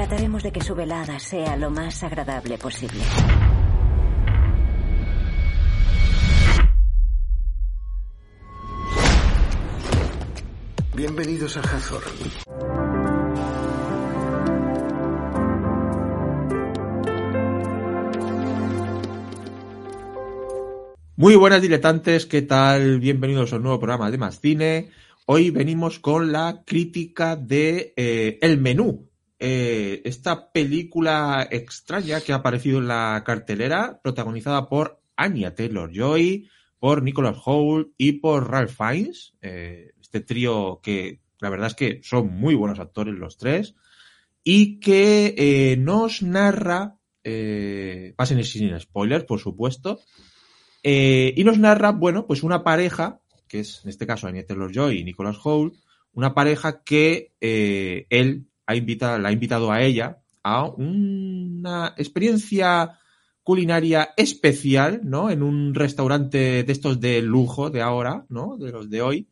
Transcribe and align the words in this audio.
Trataremos 0.00 0.42
de 0.42 0.50
que 0.50 0.62
su 0.62 0.74
velada 0.74 1.18
sea 1.18 1.58
lo 1.58 1.70
más 1.70 2.02
agradable 2.02 2.56
posible. 2.56 3.00
Bienvenidos 10.96 11.58
a 11.58 11.60
Hathor. 11.60 12.02
Muy 21.16 21.34
buenas 21.34 21.60
diletantes, 21.60 22.24
¿qué 22.24 22.40
tal? 22.40 23.00
Bienvenidos 23.00 23.52
a 23.52 23.56
un 23.56 23.64
nuevo 23.64 23.78
programa 23.78 24.10
de 24.10 24.16
Más 24.16 24.40
Cine. 24.40 24.92
Hoy 25.26 25.50
venimos 25.50 25.98
con 25.98 26.32
la 26.32 26.62
crítica 26.64 27.36
de 27.36 27.92
eh, 27.98 28.38
El 28.40 28.56
Menú, 28.56 29.09
eh, 29.42 30.02
esta 30.04 30.52
película 30.52 31.48
extraña 31.50 32.20
que 32.20 32.34
ha 32.34 32.36
aparecido 32.36 32.78
en 32.78 32.88
la 32.88 33.22
cartelera, 33.24 33.98
protagonizada 34.02 34.68
por 34.68 35.00
Anya 35.16 35.54
Taylor-Joy, 35.54 36.50
por 36.78 37.02
Nicholas 37.02 37.38
Hoult 37.46 37.88
y 37.96 38.12
por 38.12 38.50
Ralph 38.50 38.76
Fiennes, 38.76 39.32
eh, 39.40 39.92
este 39.98 40.20
trío 40.20 40.80
que 40.82 41.20
la 41.38 41.48
verdad 41.48 41.68
es 41.68 41.74
que 41.74 42.00
son 42.02 42.30
muy 42.34 42.54
buenos 42.54 42.80
actores 42.80 43.14
los 43.14 43.38
tres, 43.38 43.74
y 44.44 44.78
que 44.78 45.34
eh, 45.38 45.76
nos 45.78 46.20
narra, 46.22 46.98
pasen 48.16 48.44
sin 48.44 48.78
spoilers, 48.78 49.24
por 49.24 49.40
supuesto, 49.40 50.00
y 50.82 51.42
nos 51.44 51.58
narra, 51.58 51.92
bueno, 51.92 52.26
pues 52.26 52.42
una 52.42 52.62
pareja, 52.62 53.22
que 53.48 53.60
es 53.60 53.80
en 53.84 53.88
este 53.88 54.06
caso 54.06 54.26
Anya 54.26 54.44
Taylor-Joy 54.44 54.98
y 54.98 55.04
Nicholas 55.04 55.38
Hoult, 55.42 55.76
una 56.12 56.34
pareja 56.34 56.82
que 56.82 57.32
él 57.40 58.49
ha 58.70 58.76
invitado, 58.76 59.18
la 59.18 59.28
ha 59.28 59.32
invitado 59.32 59.70
a 59.72 59.82
ella 59.82 60.18
a 60.42 60.64
una 60.64 61.94
experiencia 61.96 62.98
culinaria 63.42 64.10
especial, 64.16 65.00
¿no? 65.02 65.30
En 65.30 65.42
un 65.42 65.74
restaurante 65.74 66.62
de 66.62 66.72
estos 66.72 67.00
de 67.00 67.20
lujo 67.22 67.70
de 67.70 67.82
ahora, 67.82 68.24
¿no? 68.28 68.56
De 68.56 68.70
los 68.70 68.88
de 68.88 69.02
hoy, 69.02 69.28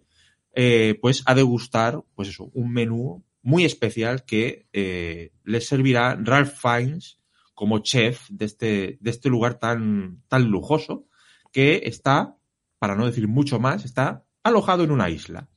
eh, 0.54 0.98
pues 1.00 1.22
a 1.26 1.34
degustar, 1.34 2.02
pues 2.14 2.28
eso, 2.28 2.50
un 2.54 2.72
menú 2.72 3.24
muy 3.42 3.64
especial 3.64 4.24
que 4.24 4.66
eh, 4.72 5.32
les 5.44 5.66
servirá 5.66 6.16
Ralph 6.16 6.52
Fiennes 6.52 7.18
como 7.54 7.78
chef 7.78 8.28
de 8.28 8.44
este, 8.44 8.98
de 9.00 9.10
este 9.10 9.28
lugar 9.28 9.58
tan, 9.58 10.22
tan 10.28 10.44
lujoso 10.44 11.06
que 11.52 11.82
está, 11.84 12.36
para 12.78 12.94
no 12.94 13.06
decir 13.06 13.28
mucho 13.28 13.58
más, 13.58 13.84
está 13.84 14.24
alojado 14.42 14.84
en 14.84 14.91
una 14.91 15.10
isla. 15.10 15.48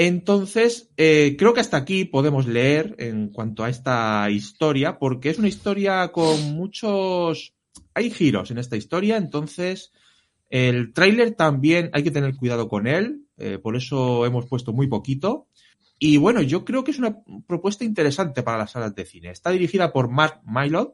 Entonces, 0.00 0.92
eh, 0.96 1.34
creo 1.36 1.54
que 1.54 1.60
hasta 1.60 1.76
aquí 1.76 2.04
podemos 2.04 2.46
leer 2.46 2.94
en 2.98 3.30
cuanto 3.30 3.64
a 3.64 3.68
esta 3.68 4.30
historia, 4.30 4.96
porque 4.96 5.28
es 5.28 5.40
una 5.40 5.48
historia 5.48 6.12
con 6.12 6.40
muchos... 6.52 7.52
Hay 7.94 8.12
giros 8.12 8.52
en 8.52 8.58
esta 8.58 8.76
historia, 8.76 9.16
entonces 9.16 9.90
el 10.50 10.92
tráiler 10.92 11.34
también 11.34 11.90
hay 11.92 12.04
que 12.04 12.12
tener 12.12 12.36
cuidado 12.36 12.68
con 12.68 12.86
él, 12.86 13.24
eh, 13.38 13.58
por 13.58 13.74
eso 13.74 14.24
hemos 14.24 14.46
puesto 14.46 14.72
muy 14.72 14.86
poquito. 14.86 15.48
Y 15.98 16.16
bueno, 16.16 16.42
yo 16.42 16.64
creo 16.64 16.84
que 16.84 16.92
es 16.92 17.00
una 17.00 17.16
propuesta 17.48 17.82
interesante 17.82 18.44
para 18.44 18.58
las 18.58 18.70
salas 18.70 18.94
de 18.94 19.04
cine. 19.04 19.30
Está 19.30 19.50
dirigida 19.50 19.92
por 19.92 20.08
Mark 20.08 20.42
Mylod, 20.46 20.90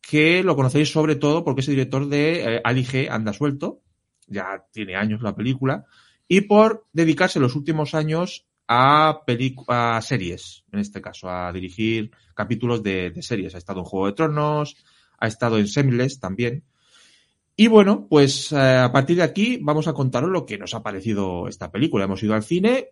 que 0.00 0.44
lo 0.44 0.54
conocéis 0.54 0.92
sobre 0.92 1.16
todo 1.16 1.42
porque 1.42 1.62
es 1.62 1.68
el 1.68 1.74
director 1.74 2.08
de 2.08 2.58
eh, 2.58 2.60
Ali 2.62 2.84
G. 2.84 3.08
Anda 3.10 3.32
Suelto, 3.32 3.80
ya 4.28 4.64
tiene 4.70 4.94
años 4.94 5.20
la 5.20 5.34
película, 5.34 5.84
y 6.28 6.42
por 6.42 6.86
dedicarse 6.92 7.40
los 7.40 7.54
últimos 7.54 7.94
años 7.94 8.46
a, 8.68 9.22
a 9.68 10.02
series, 10.02 10.64
en 10.72 10.80
este 10.80 11.00
caso, 11.00 11.30
a 11.30 11.52
dirigir 11.52 12.10
capítulos 12.34 12.82
de, 12.82 13.10
de, 13.10 13.22
series. 13.22 13.54
Ha 13.54 13.58
estado 13.58 13.80
en 13.80 13.86
Juego 13.86 14.06
de 14.06 14.12
Tronos, 14.12 14.76
ha 15.18 15.26
estado 15.26 15.58
en 15.58 15.68
Semles 15.68 16.20
también. 16.20 16.64
Y 17.56 17.68
bueno, 17.68 18.06
pues 18.08 18.52
eh, 18.52 18.76
a 18.76 18.92
partir 18.92 19.16
de 19.16 19.22
aquí 19.22 19.58
vamos 19.62 19.88
a 19.88 19.94
contaros 19.94 20.30
lo 20.30 20.44
que 20.44 20.58
nos 20.58 20.74
ha 20.74 20.82
parecido 20.82 21.48
esta 21.48 21.70
película. 21.70 22.04
Hemos 22.04 22.22
ido 22.22 22.34
al 22.34 22.42
cine 22.42 22.90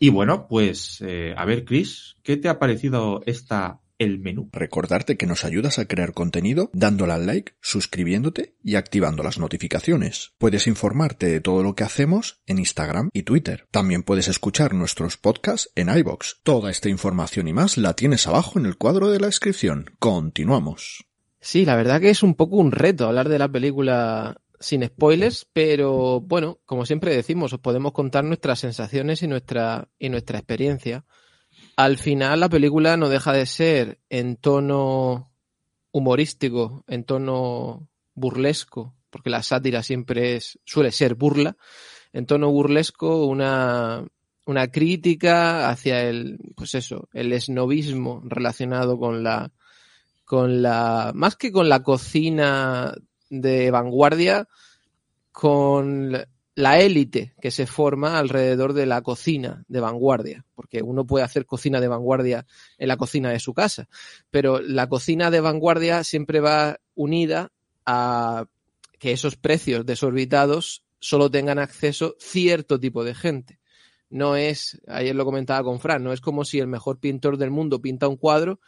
y 0.00 0.08
bueno, 0.08 0.48
pues 0.48 1.00
eh, 1.00 1.34
a 1.36 1.44
ver, 1.44 1.64
Chris, 1.64 2.16
¿qué 2.22 2.36
te 2.36 2.48
ha 2.48 2.58
parecido 2.58 3.22
esta 3.24 3.80
el 3.98 4.18
menú. 4.18 4.48
Recordarte 4.52 5.16
que 5.16 5.26
nos 5.26 5.44
ayudas 5.44 5.78
a 5.78 5.86
crear 5.86 6.12
contenido 6.12 6.70
dándole 6.72 7.12
al 7.12 7.26
like, 7.26 7.52
suscribiéndote 7.60 8.54
y 8.62 8.76
activando 8.76 9.22
las 9.22 9.38
notificaciones. 9.38 10.32
Puedes 10.38 10.66
informarte 10.66 11.26
de 11.26 11.40
todo 11.40 11.62
lo 11.62 11.74
que 11.74 11.84
hacemos 11.84 12.40
en 12.46 12.58
Instagram 12.58 13.10
y 13.12 13.22
Twitter. 13.22 13.66
También 13.70 14.02
puedes 14.02 14.28
escuchar 14.28 14.74
nuestros 14.74 15.16
podcasts 15.16 15.70
en 15.74 15.88
iBox. 15.88 16.40
Toda 16.42 16.70
esta 16.70 16.88
información 16.88 17.48
y 17.48 17.52
más 17.52 17.76
la 17.76 17.94
tienes 17.94 18.26
abajo 18.26 18.58
en 18.58 18.66
el 18.66 18.76
cuadro 18.76 19.10
de 19.10 19.20
la 19.20 19.26
descripción. 19.26 19.90
Continuamos. 19.98 21.04
Sí, 21.40 21.64
la 21.64 21.76
verdad 21.76 22.00
que 22.00 22.10
es 22.10 22.22
un 22.22 22.34
poco 22.34 22.56
un 22.56 22.72
reto 22.72 23.06
hablar 23.06 23.28
de 23.28 23.38
la 23.38 23.48
película 23.48 24.40
sin 24.60 24.84
spoilers, 24.84 25.46
pero 25.52 26.20
bueno, 26.20 26.58
como 26.64 26.84
siempre 26.84 27.14
decimos, 27.14 27.52
os 27.52 27.60
podemos 27.60 27.92
contar 27.92 28.24
nuestras 28.24 28.58
sensaciones 28.58 29.22
y 29.22 29.28
nuestra, 29.28 29.88
y 29.98 30.08
nuestra 30.08 30.38
experiencia. 30.38 31.04
Al 31.78 31.96
final 31.96 32.40
la 32.40 32.48
película 32.48 32.96
no 32.96 33.08
deja 33.08 33.32
de 33.32 33.46
ser 33.46 34.00
en 34.10 34.34
tono 34.34 35.30
humorístico, 35.92 36.82
en 36.88 37.04
tono 37.04 37.88
burlesco, 38.14 38.96
porque 39.10 39.30
la 39.30 39.44
sátira 39.44 39.84
siempre 39.84 40.34
es, 40.34 40.58
suele 40.64 40.90
ser 40.90 41.14
burla, 41.14 41.56
en 42.12 42.26
tono 42.26 42.50
burlesco 42.50 43.26
una, 43.26 44.04
una 44.44 44.66
crítica 44.72 45.70
hacia 45.70 46.02
el, 46.02 46.40
pues 46.56 46.74
eso, 46.74 47.08
el 47.12 47.32
esnovismo 47.32 48.22
relacionado 48.24 48.98
con 48.98 49.22
la, 49.22 49.52
con 50.24 50.62
la, 50.62 51.12
más 51.14 51.36
que 51.36 51.52
con 51.52 51.68
la 51.68 51.84
cocina 51.84 52.92
de 53.30 53.70
vanguardia, 53.70 54.48
con 55.30 56.26
la 56.58 56.80
élite 56.80 57.34
que 57.40 57.52
se 57.52 57.68
forma 57.68 58.18
alrededor 58.18 58.72
de 58.72 58.84
la 58.84 59.00
cocina 59.00 59.64
de 59.68 59.78
vanguardia, 59.78 60.44
porque 60.56 60.82
uno 60.82 61.06
puede 61.06 61.24
hacer 61.24 61.46
cocina 61.46 61.80
de 61.80 61.86
vanguardia 61.86 62.46
en 62.78 62.88
la 62.88 62.96
cocina 62.96 63.30
de 63.30 63.38
su 63.38 63.54
casa, 63.54 63.88
pero 64.28 64.60
la 64.60 64.88
cocina 64.88 65.30
de 65.30 65.40
vanguardia 65.40 66.02
siempre 66.02 66.40
va 66.40 66.80
unida 66.96 67.52
a 67.86 68.46
que 68.98 69.12
esos 69.12 69.36
precios 69.36 69.86
desorbitados 69.86 70.82
solo 70.98 71.30
tengan 71.30 71.60
acceso 71.60 72.16
cierto 72.18 72.80
tipo 72.80 73.04
de 73.04 73.14
gente. 73.14 73.60
No 74.10 74.34
es, 74.34 74.80
ayer 74.88 75.14
lo 75.14 75.24
comentaba 75.24 75.62
con 75.62 75.78
Fran, 75.78 76.02
no 76.02 76.12
es 76.12 76.20
como 76.20 76.44
si 76.44 76.58
el 76.58 76.66
mejor 76.66 76.98
pintor 76.98 77.36
del 77.36 77.52
mundo 77.52 77.80
pinta 77.80 78.08
un 78.08 78.16
cuadro, 78.16 78.58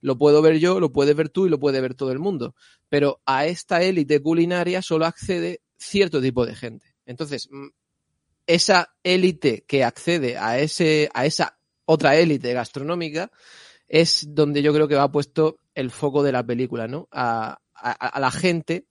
lo 0.00 0.18
puedo 0.18 0.42
ver 0.42 0.58
yo, 0.58 0.80
lo 0.80 0.90
puedes 0.90 1.14
ver 1.14 1.28
tú 1.28 1.46
y 1.46 1.50
lo 1.50 1.60
puede 1.60 1.80
ver 1.80 1.94
todo 1.94 2.10
el 2.10 2.18
mundo, 2.18 2.56
pero 2.88 3.20
a 3.24 3.46
esta 3.46 3.84
élite 3.84 4.20
culinaria 4.20 4.82
solo 4.82 5.06
accede 5.06 5.60
cierto 5.76 6.20
tipo 6.20 6.44
de 6.44 6.56
gente. 6.56 6.95
Entonces, 7.06 7.48
esa 8.46 8.94
élite 9.02 9.64
que 9.66 9.84
accede 9.84 10.36
a, 10.36 10.58
ese, 10.58 11.08
a 11.14 11.24
esa 11.26 11.58
otra 11.84 12.16
élite 12.16 12.52
gastronómica 12.52 13.30
es 13.88 14.26
donde 14.34 14.62
yo 14.62 14.74
creo 14.74 14.88
que 14.88 14.96
va 14.96 15.10
puesto 15.10 15.60
el 15.74 15.90
foco 15.90 16.22
de 16.22 16.32
la 16.32 16.44
película, 16.44 16.88
¿no? 16.88 17.08
A, 17.12 17.60
a, 17.74 17.90
a 17.92 18.20
la 18.20 18.30
gente 18.30 18.86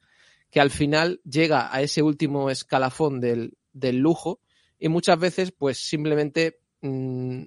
que 0.50 0.62
al 0.62 0.72
final 0.72 1.22
llega 1.24 1.74
a 1.74 1.82
ese 1.82 2.02
último 2.02 2.50
escalafón 2.50 3.20
del, 3.20 3.58
del 3.74 3.98
lujo 3.98 4.40
y 4.80 4.88
muchas 4.88 5.20
veces 5.20 5.52
pues 5.52 5.78
simplemente 5.78 6.60
mmm, 6.82 7.44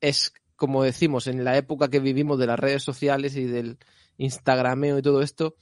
es 0.00 0.32
como 0.56 0.82
decimos 0.82 1.26
en 1.26 1.44
la 1.44 1.56
época 1.56 1.88
que 1.88 2.00
vivimos 2.00 2.38
de 2.38 2.46
las 2.46 2.58
redes 2.58 2.82
sociales 2.82 3.36
y 3.36 3.44
del 3.44 3.78
instagrameo 4.18 4.98
y 4.98 5.02
todo 5.02 5.22
esto, 5.22 5.56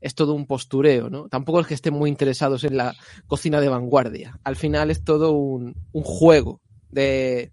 es 0.00 0.14
todo 0.14 0.34
un 0.34 0.46
postureo, 0.46 1.10
¿no? 1.10 1.28
Tampoco 1.28 1.60
es 1.60 1.66
que 1.66 1.74
estén 1.74 1.94
muy 1.94 2.10
interesados 2.10 2.64
en 2.64 2.76
la 2.76 2.94
cocina 3.26 3.60
de 3.60 3.68
vanguardia. 3.68 4.38
Al 4.44 4.56
final 4.56 4.90
es 4.90 5.02
todo 5.04 5.32
un, 5.32 5.74
juego 5.92 6.60
de 6.90 7.52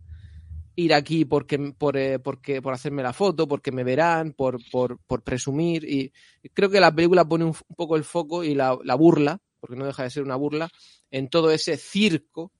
ir 0.76 0.94
aquí 0.94 1.26
porque, 1.26 1.58
por, 1.78 1.98
eh, 1.98 2.20
porque, 2.20 2.62
por 2.62 2.74
hacerme 2.74 3.04
la 3.04 3.14
foto, 3.14 3.48
porque 3.48 3.72
me 3.72 3.84
verán, 3.84 4.34
por, 4.34 4.60
por, 4.72 5.00
presumir. 5.24 5.84
Y, 5.84 6.12
creo 6.54 6.70
que 6.70 6.80
la 6.80 6.94
película 6.94 7.26
pone 7.26 7.46
un, 7.46 7.56
un 7.68 7.76
poco 7.76 7.96
el 7.96 8.04
foco 8.04 8.44
y 8.44 8.54
la, 8.54 8.78
la, 8.84 8.96
burla, 8.96 9.40
porque 9.60 9.76
no 9.76 9.86
deja 9.86 10.04
de 10.04 10.12
ser 10.12 10.24
una 10.24 10.36
burla, 10.36 10.70
en 11.10 11.30
todo 11.30 11.52
ese 11.52 11.78
circo 11.78 12.52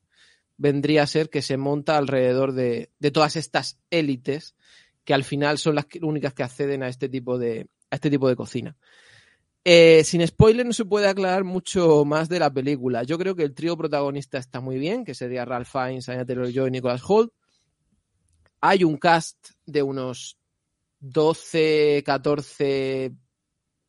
vendría 0.58 1.04
a 1.04 1.08
ser 1.08 1.30
que 1.30 1.42
se 1.42 1.58
monta 1.58 1.98
alrededor 1.98 2.54
de, 2.54 2.90
de 2.98 3.12
todas 3.12 3.36
estas 3.36 3.78
élites 3.90 4.56
que 5.04 5.14
al 5.14 5.24
final 5.24 5.58
son 5.58 5.76
las 5.76 5.86
únicas 6.02 6.34
que 6.34 6.44
acceden 6.44 6.82
a 6.82 6.88
este 6.88 7.10
tipo 7.10 7.38
de, 7.38 7.68
a 7.92 7.96
este 7.96 8.10
tipo 8.10 8.28
de 8.28 8.36
cocina. 8.36 8.76
Eh, 9.68 10.04
sin 10.04 10.26
spoiler 10.28 10.64
no 10.64 10.74
se 10.74 10.86
puede 10.86 11.08
aclarar 11.08 11.44
mucho 11.44 12.06
más 12.06 12.30
de 12.30 12.38
la 12.38 12.54
película. 12.54 13.02
Yo 13.02 13.18
creo 13.18 13.36
que 13.36 13.42
el 13.42 13.56
trío 13.56 13.76
protagonista 13.76 14.38
está 14.38 14.62
muy 14.62 14.78
bien, 14.78 15.04
que 15.04 15.16
sería 15.16 15.44
Ralph 15.44 15.68
Fiennes, 15.68 16.08
Anya 16.08 16.24
Taylor-Joy 16.24 16.68
y 16.68 16.72
Nicholas 16.72 17.02
Hoult. 17.04 17.34
Hay 18.62 18.84
un 18.84 18.98
cast 18.98 19.50
de 19.66 19.82
unos 19.82 20.38
12, 21.00 22.04
14 22.06 23.16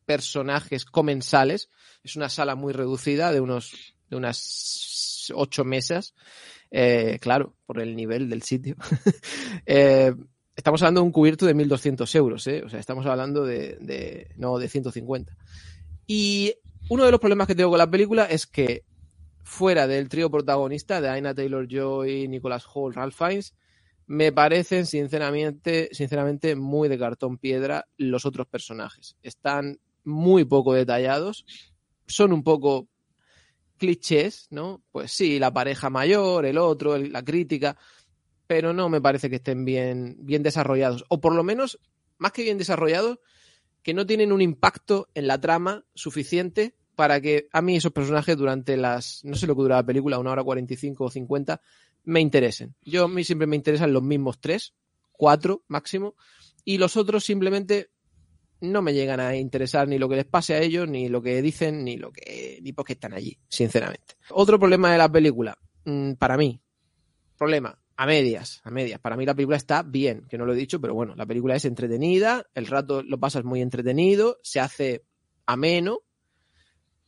personajes 0.05 0.83
comensales. 0.83 1.69
Es 2.01 2.15
una 2.15 2.29
sala 2.29 2.55
muy 2.55 2.73
reducida 2.73 3.31
de 3.31 3.39
unos 3.39 3.95
de 4.09 4.15
unas 4.15 5.31
8 5.33 5.63
mesas. 5.63 6.15
Eh, 6.71 7.19
claro, 7.21 7.55
por 7.67 7.79
el 7.79 7.95
nivel 7.95 8.29
del 8.29 8.41
sitio. 8.41 8.75
eh, 9.67 10.13
estamos 10.57 10.81
hablando 10.81 11.01
de 11.01 11.05
un 11.05 11.11
cubierto 11.11 11.45
de 11.45 11.55
1.200 11.55 12.15
euros, 12.15 12.47
¿eh? 12.47 12.63
O 12.65 12.69
sea, 12.69 12.79
estamos 12.79 13.05
hablando 13.05 13.45
de, 13.45 14.27
no, 14.35 14.57
de 14.57 14.67
150. 14.67 15.37
Y 16.07 16.55
uno 16.89 17.05
de 17.05 17.11
los 17.11 17.19
problemas 17.19 17.47
que 17.47 17.55
tengo 17.55 17.69
con 17.69 17.77
la 17.77 17.89
película 17.89 18.25
es 18.25 18.47
que 18.47 18.83
fuera 19.43 19.87
del 19.87 20.09
trío 20.09 20.31
protagonista 20.31 20.99
de 20.99 21.09
Aina 21.09 21.35
Taylor-Joy, 21.35 22.27
Nicholas 22.27 22.65
Hoult, 22.73 22.95
Ralph 22.95 23.15
Fiennes, 23.15 23.53
me 24.07 24.31
parecen 24.31 24.85
sinceramente, 24.87 25.89
sinceramente 25.91 26.55
muy 26.55 26.89
de 26.89 26.97
cartón 26.97 27.37
piedra 27.37 27.87
los 27.97 28.25
otros 28.25 28.47
personajes. 28.47 29.15
Están 29.21 29.79
muy 30.03 30.43
poco 30.43 30.73
detallados, 30.73 31.45
son 32.07 32.33
un 32.33 32.43
poco 32.43 32.87
clichés, 33.77 34.47
¿no? 34.49 34.81
Pues 34.91 35.11
sí, 35.11 35.37
la 35.37 35.53
pareja 35.53 35.91
mayor, 35.91 36.45
el 36.45 36.57
otro, 36.57 36.97
la 36.97 37.23
crítica, 37.23 37.77
pero 38.47 38.73
no 38.73 38.89
me 38.89 39.01
parece 39.01 39.29
que 39.29 39.35
estén 39.35 39.65
bien, 39.65 40.15
bien 40.19 40.41
desarrollados. 40.41 41.05
O 41.09 41.19
por 41.19 41.35
lo 41.35 41.43
menos, 41.43 41.79
más 42.17 42.31
que 42.31 42.43
bien 42.43 42.57
desarrollados, 42.57 43.19
que 43.83 43.93
no 43.93 44.05
tienen 44.05 44.31
un 44.31 44.41
impacto 44.41 45.09
en 45.13 45.27
la 45.27 45.39
trama 45.39 45.85
suficiente 45.93 46.75
para 46.95 47.21
que 47.21 47.47
a 47.51 47.61
mí 47.61 47.75
esos 47.75 47.91
personajes 47.91 48.35
durante 48.35 48.75
las, 48.75 49.21
no 49.23 49.35
sé 49.35 49.45
lo 49.45 49.55
que 49.55 49.61
dura 49.61 49.75
la 49.75 49.85
película, 49.85 50.17
una 50.17 50.31
hora 50.31 50.43
45 50.43 51.03
o 51.03 51.09
50, 51.11 51.61
me 52.05 52.21
interesen. 52.21 52.75
Yo 52.81 53.05
a 53.05 53.07
mí 53.07 53.23
siempre 53.23 53.47
me 53.47 53.55
interesan 53.55 53.93
los 53.93 54.01
mismos 54.01 54.39
tres, 54.39 54.73
cuatro 55.11 55.63
máximo, 55.67 56.15
y 56.63 56.79
los 56.79 56.97
otros 56.97 57.23
simplemente 57.23 57.91
no 58.61 58.81
me 58.81 58.93
llegan 58.93 59.19
a 59.19 59.35
interesar 59.35 59.87
ni 59.87 59.99
lo 59.99 60.09
que 60.09 60.15
les 60.15 60.25
pase 60.25 60.55
a 60.55 60.61
ellos, 60.61 60.87
ni 60.87 61.09
lo 61.09 61.21
que 61.21 61.41
dicen, 61.41 61.83
ni 61.83 61.97
lo 61.97 62.11
que, 62.11 62.59
ni 62.63 62.73
porque 62.73 62.93
están 62.93 63.13
allí, 63.13 63.37
sinceramente. 63.47 64.15
Otro 64.31 64.59
problema 64.59 64.91
de 64.91 64.97
la 64.97 65.11
película, 65.11 65.57
mm, 65.85 66.13
para 66.13 66.37
mí, 66.37 66.59
problema, 67.37 67.77
a 67.97 68.05
medias, 68.05 68.61
a 68.63 68.69
medias. 68.69 68.99
Para 68.99 69.17
mí 69.17 69.25
la 69.25 69.33
película 69.33 69.57
está 69.57 69.81
bien, 69.81 70.25
que 70.29 70.37
no 70.37 70.45
lo 70.45 70.53
he 70.53 70.57
dicho, 70.57 70.79
pero 70.79 70.93
bueno, 70.93 71.15
la 71.15 71.25
película 71.25 71.55
es 71.55 71.65
entretenida, 71.65 72.45
el 72.53 72.67
rato 72.67 73.01
lo 73.01 73.19
pasas 73.19 73.43
muy 73.43 73.61
entretenido, 73.61 74.37
se 74.43 74.59
hace 74.59 75.03
ameno, 75.47 76.01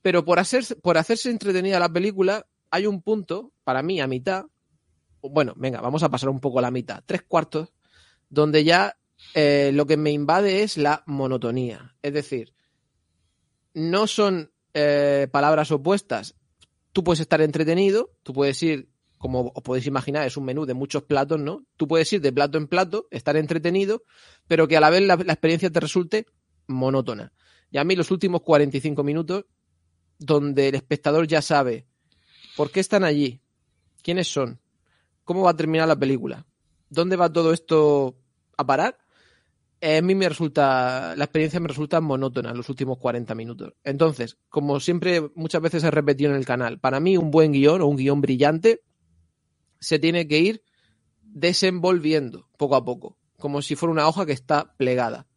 pero 0.01 0.25
por, 0.25 0.39
hacer, 0.39 0.65
por 0.81 0.97
hacerse 0.97 1.29
entretenida 1.29 1.79
la 1.79 1.93
película, 1.93 2.47
hay 2.71 2.87
un 2.87 3.03
punto, 3.03 3.53
para 3.63 3.83
mí, 3.83 4.01
a 4.01 4.07
mitad, 4.07 4.45
bueno, 5.21 5.53
venga, 5.57 5.79
vamos 5.79 6.01
a 6.01 6.09
pasar 6.09 6.29
un 6.29 6.39
poco 6.39 6.57
a 6.57 6.63
la 6.63 6.71
mitad, 6.71 7.03
tres 7.05 7.21
cuartos, 7.21 7.71
donde 8.29 8.63
ya 8.63 8.97
eh, 9.35 9.71
lo 9.73 9.85
que 9.85 9.97
me 9.97 10.11
invade 10.11 10.63
es 10.63 10.77
la 10.77 11.03
monotonía. 11.05 11.95
Es 12.01 12.13
decir, 12.13 12.53
no 13.75 14.07
son 14.07 14.51
eh, 14.73 15.27
palabras 15.31 15.71
opuestas. 15.71 16.35
Tú 16.93 17.03
puedes 17.03 17.19
estar 17.19 17.41
entretenido, 17.41 18.11
tú 18.23 18.33
puedes 18.33 18.61
ir, 18.63 18.89
como 19.19 19.51
os 19.53 19.61
podéis 19.61 19.85
imaginar, 19.85 20.25
es 20.25 20.37
un 20.37 20.45
menú 20.45 20.65
de 20.65 20.73
muchos 20.73 21.03
platos, 21.03 21.39
¿no? 21.39 21.65
Tú 21.75 21.87
puedes 21.87 22.11
ir 22.13 22.21
de 22.21 22.31
plato 22.31 22.57
en 22.57 22.67
plato, 22.67 23.07
estar 23.11 23.35
entretenido, 23.35 24.03
pero 24.47 24.67
que 24.67 24.77
a 24.77 24.79
la 24.79 24.89
vez 24.89 25.01
la, 25.01 25.15
experiencia 25.15 25.69
te 25.69 25.81
resulte 25.81 26.25
monótona. 26.67 27.33
Y 27.69 27.77
a 27.77 27.83
mí 27.83 27.97
los 27.97 28.11
últimos 28.11 28.41
45 28.41 29.03
minutos, 29.03 29.45
donde 30.17 30.69
el 30.69 30.75
espectador 30.75 31.27
ya 31.27 31.41
sabe 31.41 31.85
por 32.55 32.71
qué 32.71 32.79
están 32.79 33.03
allí, 33.03 33.41
quiénes 34.01 34.31
son, 34.31 34.61
cómo 35.25 35.43
va 35.43 35.51
a 35.51 35.57
terminar 35.57 35.89
la 35.89 35.99
película, 35.99 36.47
dónde 36.89 37.17
va 37.17 37.31
todo 37.31 37.51
esto 37.51 38.17
a 38.55 38.65
parar, 38.65 38.97
a 39.81 40.01
mí 40.01 40.15
me 40.15 40.29
resulta, 40.29 41.13
la 41.17 41.25
experiencia 41.25 41.59
me 41.59 41.67
resulta 41.67 41.99
monótona 41.99 42.53
los 42.53 42.69
últimos 42.69 42.97
40 42.99 43.35
minutos. 43.35 43.73
Entonces, 43.83 44.37
como 44.47 44.79
siempre 44.79 45.29
muchas 45.35 45.61
veces 45.61 45.83
he 45.83 45.91
repetido 45.91 46.31
en 46.31 46.37
el 46.37 46.45
canal, 46.45 46.79
para 46.79 47.01
mí 47.01 47.17
un 47.17 47.31
buen 47.31 47.51
guion 47.51 47.81
o 47.81 47.87
un 47.87 47.97
guion 47.97 48.21
brillante 48.21 48.81
se 49.79 49.99
tiene 49.99 50.27
que 50.27 50.39
ir 50.39 50.63
desenvolviendo 51.21 52.49
poco 52.57 52.75
a 52.75 52.83
poco, 52.83 53.17
como 53.37 53.61
si 53.61 53.75
fuera 53.75 53.93
una 53.93 54.07
hoja 54.07 54.25
que 54.25 54.33
está 54.33 54.73
plegada. 54.77 55.27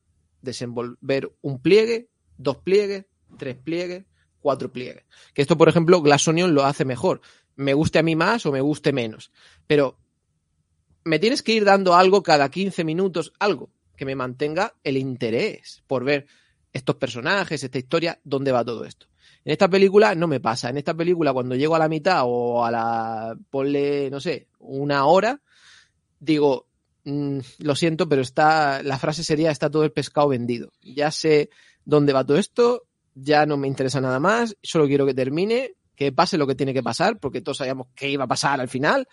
Desenvolver 0.41 1.33
un 1.41 1.61
pliegue, 1.61 2.09
dos 2.37 2.59
pliegues, 2.59 3.07
tres 3.39 3.57
pliegues, 3.57 4.05
cuatro 4.41 4.73
pliegues. 4.73 5.05
Que 5.35 5.43
esto, 5.43 5.57
por 5.57 5.69
ejemplo, 5.69 6.03
Glass 6.03 6.27
Onion 6.27 6.55
lo 6.55 6.65
hace 6.65 6.85
mejor 6.85 7.21
me 7.57 7.75
guste 7.75 7.99
a 7.99 8.03
mí 8.03 8.17
más 8.17 8.47
o 8.47 8.53
me 8.53 8.61
guste 8.61 8.93
menos. 8.93 9.31
Pero 9.67 9.99
me 11.05 11.19
tienes 11.19 11.43
que 11.43 11.53
ir 11.53 11.65
dando 11.65 11.95
algo 11.95 12.23
cada 12.23 12.51
15 12.51 12.85
minutos, 12.85 13.33
algo 13.39 13.71
que 13.97 14.05
me 14.05 14.15
mantenga 14.15 14.75
el 14.85 14.97
interés 14.97 15.83
por 15.87 16.05
ver 16.05 16.27
estos 16.73 16.97
personajes, 16.97 17.63
esta 17.63 17.79
historia, 17.79 18.21
dónde 18.25 18.53
va 18.53 18.65
todo 18.65 18.85
esto. 18.85 19.07
En 19.45 19.53
esta 19.53 19.69
película 19.69 20.15
no 20.15 20.29
me 20.29 20.41
pasa. 20.41 20.71
En 20.71 20.79
esta 20.79 20.95
película, 20.95 21.33
cuando 21.33 21.57
llego 21.57 21.75
a 21.75 21.79
la 21.79 21.89
mitad 21.89 22.23
o 22.25 22.65
a 22.65 22.71
la, 22.71 23.37
ponle, 23.51 24.11
no 24.11 24.21
sé, 24.21 24.49
una 24.59 25.07
hora, 25.07 25.41
digo, 26.21 26.67
mmm, 27.05 27.39
lo 27.59 27.75
siento, 27.75 28.09
pero 28.09 28.23
está, 28.23 28.83
la 28.83 28.99
frase 28.99 29.25
sería, 29.25 29.51
está 29.51 29.71
todo 29.71 29.85
el 29.85 29.93
pescado 29.93 30.29
vendido. 30.29 30.73
Ya 30.83 31.11
sé 31.11 31.51
dónde 31.85 32.13
va 32.13 32.25
todo 32.25 32.39
esto, 32.39 32.85
ya 33.15 33.47
no 33.47 33.57
me 33.57 33.69
interesa 33.69 34.01
nada 34.01 34.21
más, 34.21 34.57
solo 34.63 34.87
quiero 34.87 35.07
que 35.07 35.15
termine, 35.15 35.75
que 35.97 36.13
pase 36.13 36.39
lo 36.39 36.47
que 36.47 36.55
tiene 36.55 36.73
que 36.73 36.83
pasar, 36.83 37.19
porque 37.19 37.41
todos 37.41 37.59
sabíamos 37.59 37.89
que 37.95 38.09
iba 38.09 38.25
a 38.25 38.29
pasar 38.29 38.61
al 38.61 38.69
final. 38.69 39.09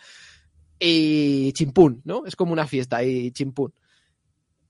Y 0.79 1.51
chimpún, 1.53 2.01
¿no? 2.05 2.25
Es 2.25 2.35
como 2.35 2.53
una 2.53 2.65
fiesta 2.65 3.03
y 3.03 3.31
chimpún. 3.31 3.73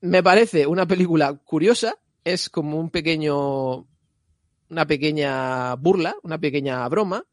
Me 0.02 0.24
parece 0.24 0.66
una 0.66 0.88
película 0.88 1.34
curiosa, 1.36 1.98
es 2.24 2.50
como 2.50 2.80
un 2.80 2.90
pequeño, 2.90 3.86
una 4.70 4.86
pequeña 4.86 5.76
burla, 5.76 6.16
una 6.24 6.40
pequeña 6.40 6.88
broma. 6.88 7.26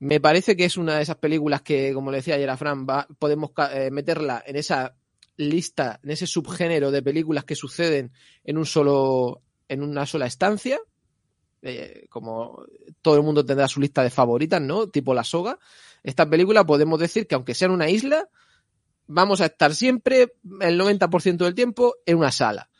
Me 0.00 0.20
parece 0.20 0.56
que 0.56 0.64
es 0.64 0.76
una 0.76 0.96
de 0.96 1.02
esas 1.02 1.16
películas 1.16 1.62
que, 1.62 1.92
como 1.92 2.10
le 2.10 2.18
decía 2.18 2.36
ayer 2.36 2.48
a 2.48 2.56
Fran, 2.56 2.86
va, 2.86 3.06
podemos 3.18 3.50
eh, 3.72 3.90
meterla 3.90 4.42
en 4.46 4.56
esa 4.56 4.94
lista, 5.36 5.98
en 6.02 6.10
ese 6.10 6.26
subgénero 6.26 6.90
de 6.90 7.02
películas 7.02 7.44
que 7.44 7.54
suceden 7.54 8.12
en 8.44 8.58
un 8.58 8.66
solo, 8.66 9.42
en 9.68 9.82
una 9.82 10.06
sola 10.06 10.26
estancia, 10.26 10.78
eh, 11.62 12.06
como 12.08 12.64
todo 13.02 13.16
el 13.16 13.22
mundo 13.22 13.44
tendrá 13.44 13.66
su 13.66 13.80
lista 13.80 14.02
de 14.02 14.10
favoritas, 14.10 14.60
¿no? 14.60 14.88
Tipo 14.88 15.14
la 15.14 15.24
soga. 15.24 15.58
Esta 16.02 16.28
película 16.28 16.64
podemos 16.64 17.00
decir 17.00 17.26
que 17.26 17.34
aunque 17.34 17.54
sea 17.54 17.66
en 17.66 17.72
una 17.72 17.90
isla, 17.90 18.28
vamos 19.06 19.40
a 19.40 19.46
estar 19.46 19.74
siempre 19.74 20.34
el 20.60 20.80
90% 20.80 21.38
del 21.38 21.54
tiempo 21.54 21.96
en 22.06 22.18
una 22.18 22.30
sala. 22.30 22.70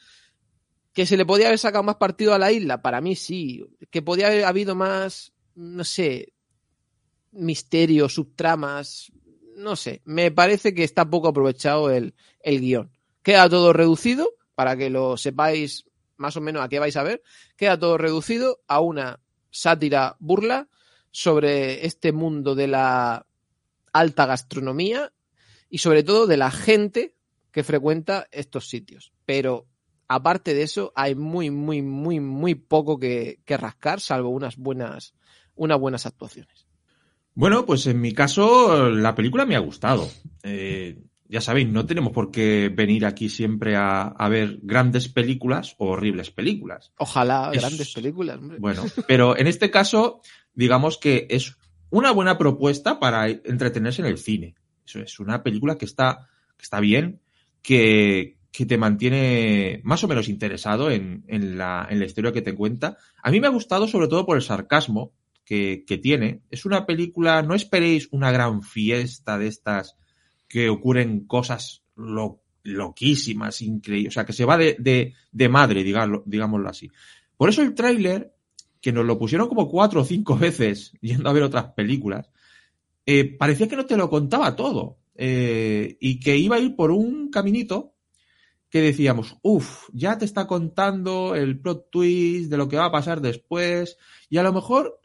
Que 0.98 1.06
se 1.06 1.16
le 1.16 1.24
podía 1.24 1.46
haber 1.46 1.60
sacado 1.60 1.84
más 1.84 1.94
partido 1.94 2.34
a 2.34 2.40
la 2.40 2.50
isla, 2.50 2.82
para 2.82 3.00
mí 3.00 3.14
sí. 3.14 3.64
Que 3.92 4.02
podía 4.02 4.26
haber 4.26 4.44
habido 4.44 4.74
más, 4.74 5.32
no 5.54 5.84
sé, 5.84 6.32
misterios, 7.30 8.14
subtramas, 8.14 9.12
no 9.54 9.76
sé. 9.76 10.02
Me 10.04 10.32
parece 10.32 10.74
que 10.74 10.82
está 10.82 11.08
poco 11.08 11.28
aprovechado 11.28 11.92
el, 11.92 12.16
el 12.40 12.60
guion. 12.60 12.90
Queda 13.22 13.48
todo 13.48 13.72
reducido, 13.72 14.28
para 14.56 14.76
que 14.76 14.90
lo 14.90 15.16
sepáis 15.16 15.84
más 16.16 16.36
o 16.36 16.40
menos 16.40 16.64
a 16.64 16.68
qué 16.68 16.80
vais 16.80 16.96
a 16.96 17.04
ver, 17.04 17.22
queda 17.56 17.78
todo 17.78 17.96
reducido 17.96 18.64
a 18.66 18.80
una 18.80 19.20
sátira 19.52 20.16
burla 20.18 20.68
sobre 21.12 21.86
este 21.86 22.10
mundo 22.10 22.56
de 22.56 22.66
la 22.66 23.24
alta 23.92 24.26
gastronomía 24.26 25.12
y 25.70 25.78
sobre 25.78 26.02
todo 26.02 26.26
de 26.26 26.38
la 26.38 26.50
gente 26.50 27.14
que 27.52 27.62
frecuenta 27.62 28.26
estos 28.32 28.68
sitios. 28.68 29.12
Pero 29.24 29.68
aparte 30.08 30.54
de 30.54 30.62
eso, 30.62 30.92
hay 30.96 31.14
muy, 31.14 31.50
muy, 31.50 31.82
muy, 31.82 32.18
muy 32.18 32.54
poco 32.54 32.98
que, 32.98 33.40
que 33.44 33.56
rascar, 33.56 34.00
salvo 34.00 34.30
unas 34.30 34.56
buenas, 34.56 35.14
unas 35.54 35.78
buenas 35.78 36.06
actuaciones. 36.06 36.66
Bueno, 37.34 37.64
pues 37.66 37.86
en 37.86 38.00
mi 38.00 38.12
caso, 38.12 38.90
la 38.90 39.14
película 39.14 39.46
me 39.46 39.54
ha 39.54 39.60
gustado. 39.60 40.08
Eh, 40.42 40.98
ya 41.28 41.40
sabéis, 41.40 41.68
no 41.68 41.86
tenemos 41.86 42.12
por 42.12 42.30
qué 42.30 42.72
venir 42.74 43.04
aquí 43.04 43.28
siempre 43.28 43.76
a, 43.76 44.02
a 44.02 44.28
ver 44.28 44.58
grandes 44.62 45.08
películas 45.08 45.76
o 45.78 45.90
horribles 45.90 46.30
películas. 46.30 46.92
Ojalá, 46.96 47.50
es, 47.52 47.60
grandes 47.60 47.92
películas. 47.92 48.38
Hombre. 48.38 48.58
Bueno, 48.58 48.84
pero 49.06 49.36
en 49.36 49.46
este 49.46 49.70
caso, 49.70 50.22
digamos 50.54 50.98
que 50.98 51.26
es 51.30 51.56
una 51.90 52.10
buena 52.12 52.38
propuesta 52.38 52.98
para 52.98 53.28
entretenerse 53.28 54.02
en 54.02 54.08
el 54.08 54.18
cine. 54.18 54.54
Eso 54.86 55.00
es 55.00 55.20
una 55.20 55.42
película 55.42 55.76
que 55.76 55.84
está, 55.84 56.28
que 56.56 56.62
está 56.62 56.80
bien, 56.80 57.20
que, 57.62 58.37
que 58.58 58.66
te 58.66 58.76
mantiene 58.76 59.80
más 59.84 60.02
o 60.02 60.08
menos 60.08 60.28
interesado 60.28 60.90
en, 60.90 61.22
la, 61.56 61.86
historia 62.04 62.32
que 62.32 62.42
te 62.42 62.56
cuenta. 62.56 62.96
A 63.22 63.30
mí 63.30 63.38
me 63.38 63.46
ha 63.46 63.50
gustado 63.50 63.86
sobre 63.86 64.08
todo 64.08 64.26
por 64.26 64.36
el 64.36 64.42
sarcasmo 64.42 65.12
que, 65.44 65.84
tiene. 66.02 66.42
Es 66.50 66.64
una 66.64 66.84
película, 66.84 67.40
no 67.42 67.54
esperéis 67.54 68.08
una 68.10 68.32
gran 68.32 68.62
fiesta 68.62 69.38
de 69.38 69.46
estas 69.46 69.96
que 70.48 70.70
ocurren 70.70 71.24
cosas 71.28 71.84
lo, 71.94 72.42
loquísimas, 72.64 73.62
increíbles, 73.62 74.12
o 74.12 74.14
sea, 74.14 74.26
que 74.26 74.32
se 74.32 74.44
va 74.44 74.58
de, 74.58 75.14
de, 75.30 75.48
madre, 75.48 75.84
digámoslo, 75.84 76.24
digámoslo 76.26 76.68
así. 76.68 76.90
Por 77.36 77.50
eso 77.50 77.62
el 77.62 77.74
tráiler, 77.74 78.34
que 78.80 78.90
nos 78.90 79.06
lo 79.06 79.20
pusieron 79.20 79.46
como 79.46 79.68
cuatro 79.68 80.00
o 80.00 80.04
cinco 80.04 80.36
veces 80.36 80.94
yendo 81.00 81.30
a 81.30 81.32
ver 81.32 81.44
otras 81.44 81.74
películas, 81.74 82.28
eh, 83.06 83.24
parecía 83.24 83.68
que 83.68 83.76
no 83.76 83.86
te 83.86 83.96
lo 83.96 84.10
contaba 84.10 84.56
todo 84.56 84.98
eh, 85.14 85.96
y 86.00 86.18
que 86.18 86.36
iba 86.36 86.56
a 86.56 86.60
ir 86.60 86.74
por 86.74 86.90
un 86.90 87.30
caminito 87.30 87.94
que 88.70 88.82
decíamos, 88.82 89.36
uff, 89.42 89.88
ya 89.92 90.18
te 90.18 90.24
está 90.24 90.46
contando 90.46 91.34
el 91.34 91.58
plot 91.58 91.90
twist 91.90 92.50
de 92.50 92.56
lo 92.56 92.68
que 92.68 92.76
va 92.76 92.86
a 92.86 92.92
pasar 92.92 93.20
después 93.20 93.96
y 94.28 94.38
a 94.38 94.42
lo 94.42 94.52
mejor 94.52 95.00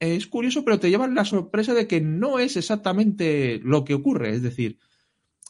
es 0.00 0.26
curioso, 0.26 0.64
pero 0.64 0.80
te 0.80 0.90
llevan 0.90 1.14
la 1.14 1.24
sorpresa 1.24 1.74
de 1.74 1.86
que 1.86 2.00
no 2.00 2.38
es 2.38 2.56
exactamente 2.56 3.60
lo 3.62 3.84
que 3.84 3.94
ocurre. 3.94 4.30
Es 4.30 4.42
decir, 4.42 4.78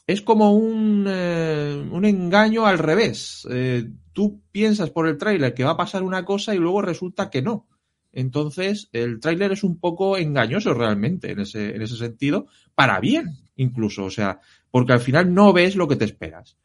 es 0.05 0.21
como 0.21 0.53
un, 0.53 1.05
eh, 1.07 1.89
un 1.91 2.05
engaño 2.05 2.65
al 2.67 2.77
revés. 2.77 3.47
Eh, 3.49 3.89
tú 4.11 4.41
piensas 4.51 4.91
por 4.91 5.07
el 5.07 5.17
tráiler 5.17 5.53
que 5.53 5.63
va 5.63 5.71
a 5.71 5.77
pasar 5.77 6.03
una 6.03 6.23
cosa 6.23 6.53
y 6.53 6.59
luego 6.59 6.81
resulta 6.81 7.29
que 7.29 7.41
no. 7.41 7.67
Entonces, 8.11 8.89
el 8.93 9.19
tráiler 9.19 9.53
es 9.53 9.63
un 9.63 9.79
poco 9.79 10.17
engañoso 10.17 10.75
realmente 10.75 11.31
en 11.31 11.39
ese, 11.39 11.75
en 11.75 11.81
ese 11.81 11.97
sentido, 11.97 12.45
para 12.75 12.99
bien 12.99 13.39
incluso, 13.55 14.05
o 14.05 14.11
sea, 14.11 14.39
porque 14.71 14.93
al 14.93 14.99
final 14.99 15.33
no 15.33 15.53
ves 15.53 15.75
lo 15.75 15.87
que 15.87 15.95
te 15.95 16.05
esperas. 16.05 16.57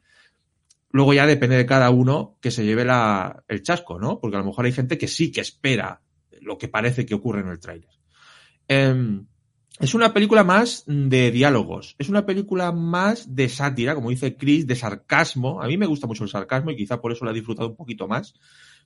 Luego 0.91 1.13
ya 1.13 1.27
depende 1.27 1.55
de 1.55 1.65
cada 1.65 1.89
uno 1.91 2.37
que 2.41 2.51
se 2.51 2.65
lleve 2.65 2.85
el 3.47 3.61
chasco, 3.61 3.99
¿no? 3.99 4.19
Porque 4.19 4.37
a 4.37 4.39
lo 4.39 4.45
mejor 4.45 4.65
hay 4.65 4.71
gente 4.71 4.97
que 4.97 5.07
sí 5.07 5.31
que 5.31 5.41
espera 5.41 6.01
lo 6.41 6.57
que 6.57 6.67
parece 6.67 7.05
que 7.05 7.13
ocurre 7.13 7.41
en 7.41 7.49
el 7.49 7.59
tráiler. 7.59 7.89
Em, 8.67 9.25
es 9.79 9.93
una 9.93 10.13
película 10.13 10.43
más 10.43 10.83
de 10.87 11.31
diálogos, 11.31 11.95
es 11.99 12.09
una 12.09 12.25
película 12.25 12.71
más 12.71 13.35
de 13.35 13.49
sátira, 13.49 13.95
como 13.95 14.09
dice 14.09 14.35
Chris, 14.35 14.65
de 14.65 14.75
sarcasmo. 14.75 15.61
A 15.61 15.67
mí 15.67 15.77
me 15.77 15.85
gusta 15.85 16.07
mucho 16.07 16.23
el 16.23 16.29
sarcasmo 16.29 16.71
y 16.71 16.75
quizá 16.75 16.99
por 16.99 17.11
eso 17.11 17.23
la 17.23 17.31
he 17.31 17.35
disfrutado 17.35 17.69
un 17.69 17.75
poquito 17.75 18.07
más, 18.07 18.33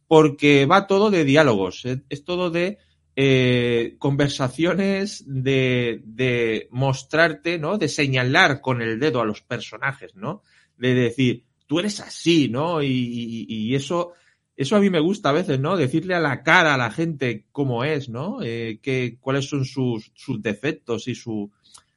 porque 0.08 0.66
va 0.66 0.88
todo 0.88 1.10
de 1.10 1.24
diálogos, 1.24 1.86
es, 2.10 2.26
todo 2.26 2.52
de 2.52 2.80
eh, 3.16 3.96
conversaciones, 3.98 5.24
de, 5.26 6.02
de 6.04 6.68
mostrarte, 6.70 7.58
¿no? 7.58 7.78
De 7.78 7.88
señalar 7.88 8.60
con 8.62 8.82
el 8.82 9.00
dedo 9.00 9.22
a 9.22 9.26
los 9.26 9.42
personajes, 9.42 10.16
¿no? 10.16 10.44
De 10.78 10.94
decir, 10.94 11.46
tú 11.74 11.80
eres 11.80 12.00
así, 12.02 12.50
¿no? 12.50 12.84
Y, 12.84 13.74
eso, 13.74 14.12
eso 14.56 14.76
a 14.76 14.80
mí 14.80 14.92
me 14.92 15.00
gusta 15.00 15.30
a 15.30 15.32
veces, 15.32 15.60
¿no? 15.60 15.76
Decirle 15.76 16.14
a 16.14 16.20
la 16.20 16.44
cara 16.44 16.76
a 16.76 16.78
la 16.78 16.92
gente 16.92 17.48
cómo 17.52 17.84
es, 17.84 18.10
¿no? 18.10 18.44
Eh, 18.44 18.78
que, 18.80 19.18
cuáles 19.20 19.50
son 19.50 19.66
sus, 19.66 20.12
sus 20.14 20.40
defectos 20.40 21.08
y 21.08 21.16
su 21.16 21.52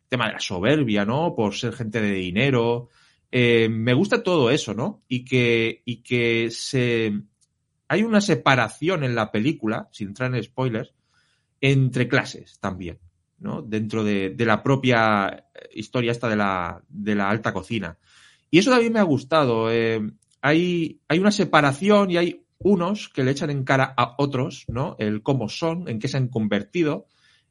tema 0.09 0.29
de 0.29 0.33
la 0.33 0.41
soberbia, 0.41 1.05
¿no? 1.05 1.35
Por 1.35 1.55
ser 1.55 1.75
gente 1.75 2.01
de 2.01 2.11
dinero. 2.13 2.89
Eh, 3.31 3.69
me 3.69 3.93
gusta 3.93 4.23
todo 4.23 4.51
eso, 4.51 4.73
¿no? 4.73 5.03
Y 5.09 5.27
que, 5.27 5.83
y 5.85 5.97
que 5.97 6.49
se, 6.51 7.13
hay 7.87 8.03
una 8.03 8.23
separación 8.23 9.05
en 9.05 9.15
la 9.15 9.31
película, 9.31 9.91
sin 9.93 10.09
entrar 10.09 10.35
en 10.35 10.43
spoilers, 10.43 10.95
entre 11.61 12.09
clases 12.09 12.59
también, 12.61 12.99
¿no? 13.41 13.61
Dentro 13.61 14.05
de, 14.05 14.31
de 14.31 14.47
la 14.47 14.63
propia 14.63 15.49
historia 15.75 16.13
esta 16.13 16.31
de 16.31 16.37
la, 16.37 16.83
de 16.89 17.15
la 17.15 17.29
alta 17.29 17.53
cocina. 17.53 17.99
Y 18.51 18.59
eso 18.59 18.71
también 18.71 18.93
me 18.93 19.01
ha 19.01 19.05
gustado. 19.05 19.71
Eh, 19.71 20.01
hay, 20.41 21.01
hay 21.09 21.19
una 21.19 21.33
separación 21.33 22.11
y 22.11 22.17
hay 22.17 22.43
unos 22.59 23.09
que 23.09 23.25
le 23.25 23.33
echan 23.33 23.51
en 23.51 23.65
cara 23.65 23.93
a 23.97 24.15
otros, 24.19 24.65
¿no? 24.69 24.97
El 24.99 25.23
cómo 25.23 25.49
son, 25.49 25.89
en 25.89 25.99
qué 25.99 26.09
se 26.09 26.17
han 26.17 26.29
convertido, 26.29 27.07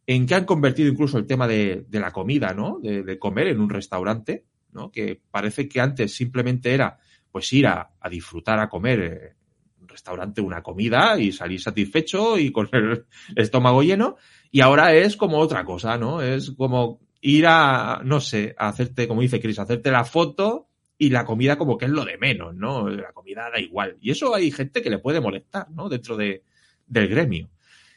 en 0.07 0.25
qué 0.25 0.35
han 0.35 0.45
convertido 0.45 0.89
incluso 0.89 1.17
el 1.17 1.27
tema 1.27 1.47
de, 1.47 1.85
de 1.87 1.99
la 1.99 2.11
comida, 2.11 2.53
¿no? 2.53 2.79
De, 2.81 3.03
de, 3.03 3.19
comer 3.19 3.47
en 3.47 3.59
un 3.59 3.69
restaurante, 3.69 4.45
¿no? 4.71 4.91
Que 4.91 5.21
parece 5.29 5.67
que 5.67 5.79
antes 5.79 6.15
simplemente 6.15 6.73
era, 6.73 6.97
pues, 7.31 7.51
ir 7.53 7.67
a, 7.67 7.91
a 7.99 8.09
disfrutar 8.09 8.59
a 8.59 8.69
comer 8.69 8.99
en 9.01 9.81
un 9.81 9.87
restaurante 9.87 10.41
una 10.41 10.63
comida 10.63 11.19
y 11.19 11.31
salir 11.31 11.61
satisfecho 11.61 12.37
y 12.37 12.51
con 12.51 12.69
el 12.71 13.05
estómago 13.35 13.83
lleno. 13.83 14.17
Y 14.51 14.61
ahora 14.61 14.93
es 14.95 15.17
como 15.17 15.37
otra 15.39 15.65
cosa, 15.65 15.97
¿no? 15.97 16.21
Es 16.21 16.51
como 16.51 16.99
ir 17.21 17.45
a, 17.47 18.01
no 18.03 18.19
sé, 18.19 18.55
a 18.57 18.69
hacerte, 18.69 19.07
como 19.07 19.21
dice 19.21 19.39
Chris, 19.39 19.59
hacerte 19.59 19.91
la 19.91 20.05
foto 20.05 20.69
y 20.97 21.09
la 21.09 21.25
comida 21.25 21.57
como 21.57 21.77
que 21.77 21.85
es 21.85 21.91
lo 21.91 22.05
de 22.05 22.17
menos, 22.17 22.55
¿no? 22.55 22.89
La 22.89 23.11
comida 23.11 23.49
da 23.51 23.59
igual. 23.59 23.97
Y 23.99 24.11
eso 24.11 24.33
hay 24.33 24.51
gente 24.51 24.81
que 24.81 24.89
le 24.89 24.99
puede 24.99 25.19
molestar, 25.19 25.69
¿no? 25.71 25.89
Dentro 25.89 26.15
de, 26.15 26.43
del 26.87 27.07
gremio. 27.07 27.49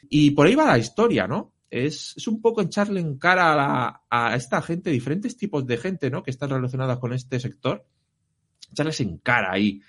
Y 0.09 0.33
por 0.33 0.47
ahí 0.47 0.55
va 0.55 0.67
la 0.67 0.78
historia, 0.78 1.26
¿no? 1.26 1.55
Es, 1.71 2.14
es 2.17 2.26
un 2.26 2.40
poco 2.40 2.62
echarle 2.62 3.00
en 3.00 3.19
cara 3.19 3.52
a, 3.52 3.57
la, 3.57 4.02
a, 4.11 4.37
esta 4.37 4.62
gente, 4.62 4.90
diferentes 4.90 5.37
tipos 5.37 5.67
de 5.67 5.76
gente, 5.76 6.11
¿no? 6.11 6.23
Que 6.23 6.31
están 6.31 6.50
relacionadas 6.50 6.99
con 6.99 7.12
este 7.12 7.38
sector. 7.38 7.85
Echarles 8.73 9.00
en 9.00 9.19
cara 9.19 9.52
ahí. 9.52 9.81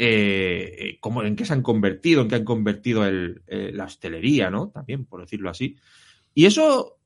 Eh, 0.00 0.98
como 1.00 1.24
en 1.24 1.34
qué 1.34 1.44
se 1.44 1.54
han 1.54 1.62
convertido, 1.62 2.22
en 2.22 2.28
qué 2.28 2.36
han 2.36 2.44
convertido 2.44 3.04
el, 3.06 3.42
eh, 3.46 3.72
la 3.72 3.84
hostelería, 3.84 4.50
¿no? 4.50 4.68
También, 4.68 5.06
por 5.06 5.20
decirlo 5.22 5.50
así. 5.50 5.76
Y 6.34 6.44
eso 6.44 6.97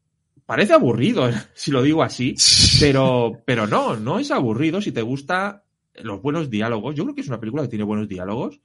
parece 0.46 0.72
aburrido, 0.72 1.30
si 1.54 1.70
lo 1.70 1.82
digo 1.82 2.02
así, 2.02 2.34
pero, 2.80 3.42
pero 3.44 3.66
no, 3.66 3.96
no 3.96 4.18
es 4.18 4.30
aburrido 4.30 4.80
si 4.80 4.92
te 4.92 5.02
gusta 5.02 5.64
los 5.94 6.22
buenos 6.22 6.50
diálogos. 6.50 6.94
Yo 6.94 7.04
creo 7.04 7.14
que 7.14 7.20
es 7.20 7.28
una 7.28 7.40
película 7.40 7.62
que 7.62 7.68
tiene 7.68 7.84
buenos 7.84 8.08
diálogos. 8.08 8.60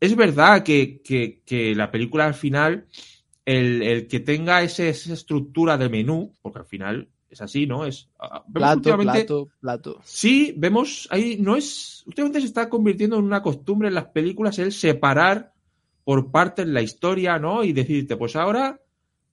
Es 0.00 0.14
verdad 0.16 0.62
que, 0.62 1.00
que, 1.02 1.42
que 1.44 1.74
la 1.74 1.90
película 1.90 2.26
al 2.26 2.34
final, 2.34 2.86
el, 3.44 3.82
el 3.82 4.06
que 4.06 4.20
tenga 4.20 4.62
ese, 4.62 4.88
esa 4.88 5.14
estructura 5.14 5.78
de 5.78 5.88
menú, 5.88 6.34
porque 6.42 6.58
al 6.58 6.66
final 6.66 7.08
es 7.34 7.40
así, 7.40 7.66
¿no? 7.66 7.84
Es 7.84 8.08
ah, 8.18 8.44
plato, 8.52 8.96
plato, 8.96 9.48
plato. 9.60 10.00
Sí, 10.04 10.54
vemos 10.56 11.08
ahí, 11.10 11.36
no 11.40 11.56
es. 11.56 12.04
Últimamente 12.06 12.40
se 12.40 12.46
está 12.46 12.68
convirtiendo 12.68 13.18
en 13.18 13.24
una 13.24 13.42
costumbre 13.42 13.88
en 13.88 13.94
las 13.94 14.06
películas 14.06 14.58
el 14.58 14.72
separar 14.72 15.52
por 16.04 16.30
partes 16.30 16.66
la 16.66 16.82
historia, 16.82 17.38
¿no? 17.38 17.64
Y 17.64 17.72
decirte, 17.72 18.16
pues 18.16 18.36
ahora 18.36 18.80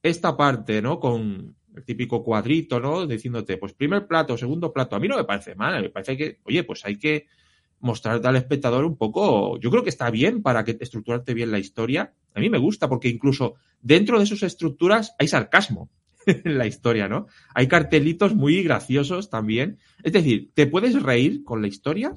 esta 0.03 0.35
parte, 0.35 0.81
¿no? 0.81 0.99
Con 0.99 1.55
el 1.75 1.85
típico 1.85 2.23
cuadrito, 2.23 2.79
¿no? 2.79 3.05
Diciéndote, 3.05 3.57
pues 3.57 3.73
primer 3.73 4.07
plato, 4.07 4.37
segundo 4.37 4.73
plato. 4.73 4.95
A 4.95 4.99
mí 4.99 5.07
no 5.07 5.17
me 5.17 5.23
parece 5.23 5.55
mal, 5.55 5.81
me 5.81 5.89
parece 5.89 6.17
que, 6.17 6.39
oye, 6.43 6.63
pues 6.63 6.85
hay 6.85 6.97
que 6.97 7.27
mostrarte 7.79 8.27
al 8.27 8.35
espectador 8.35 8.85
un 8.85 8.95
poco, 8.95 9.59
yo 9.59 9.71
creo 9.71 9.83
que 9.83 9.89
está 9.89 10.09
bien 10.11 10.41
para 10.43 10.63
que 10.63 10.77
estructurarte 10.79 11.33
bien 11.33 11.51
la 11.51 11.59
historia. 11.59 12.13
A 12.33 12.39
mí 12.39 12.49
me 12.49 12.59
gusta 12.59 12.87
porque 12.87 13.09
incluso 13.09 13.55
dentro 13.81 14.17
de 14.17 14.25
esas 14.25 14.43
estructuras 14.43 15.15
hay 15.17 15.27
sarcasmo 15.27 15.89
en 16.25 16.57
la 16.57 16.67
historia, 16.67 17.07
¿no? 17.07 17.27
Hay 17.53 17.67
cartelitos 17.67 18.35
muy 18.35 18.61
graciosos 18.63 19.29
también. 19.29 19.79
Es 20.03 20.13
decir, 20.13 20.51
te 20.53 20.67
puedes 20.67 21.01
reír 21.01 21.43
con 21.43 21.61
la 21.61 21.67
historia, 21.67 22.13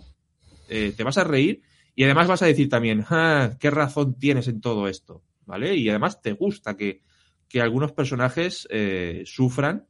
eh, 0.69 0.93
te 0.97 1.03
vas 1.03 1.19
a 1.19 1.25
reír 1.25 1.63
y 1.95 2.05
además 2.05 2.29
vas 2.29 2.43
a 2.43 2.47
decir 2.47 2.69
también, 2.69 3.05
ah, 3.09 3.57
qué 3.59 3.71
razón 3.71 4.19
tienes 4.19 4.49
en 4.49 4.61
todo 4.61 4.89
esto, 4.89 5.23
¿vale? 5.47 5.77
Y 5.77 5.89
además 5.89 6.21
te 6.21 6.33
gusta 6.33 6.77
que 6.77 7.03
que 7.49 7.61
algunos 7.61 7.93
personajes 7.93 8.67
eh, 8.71 9.23
sufran 9.27 9.87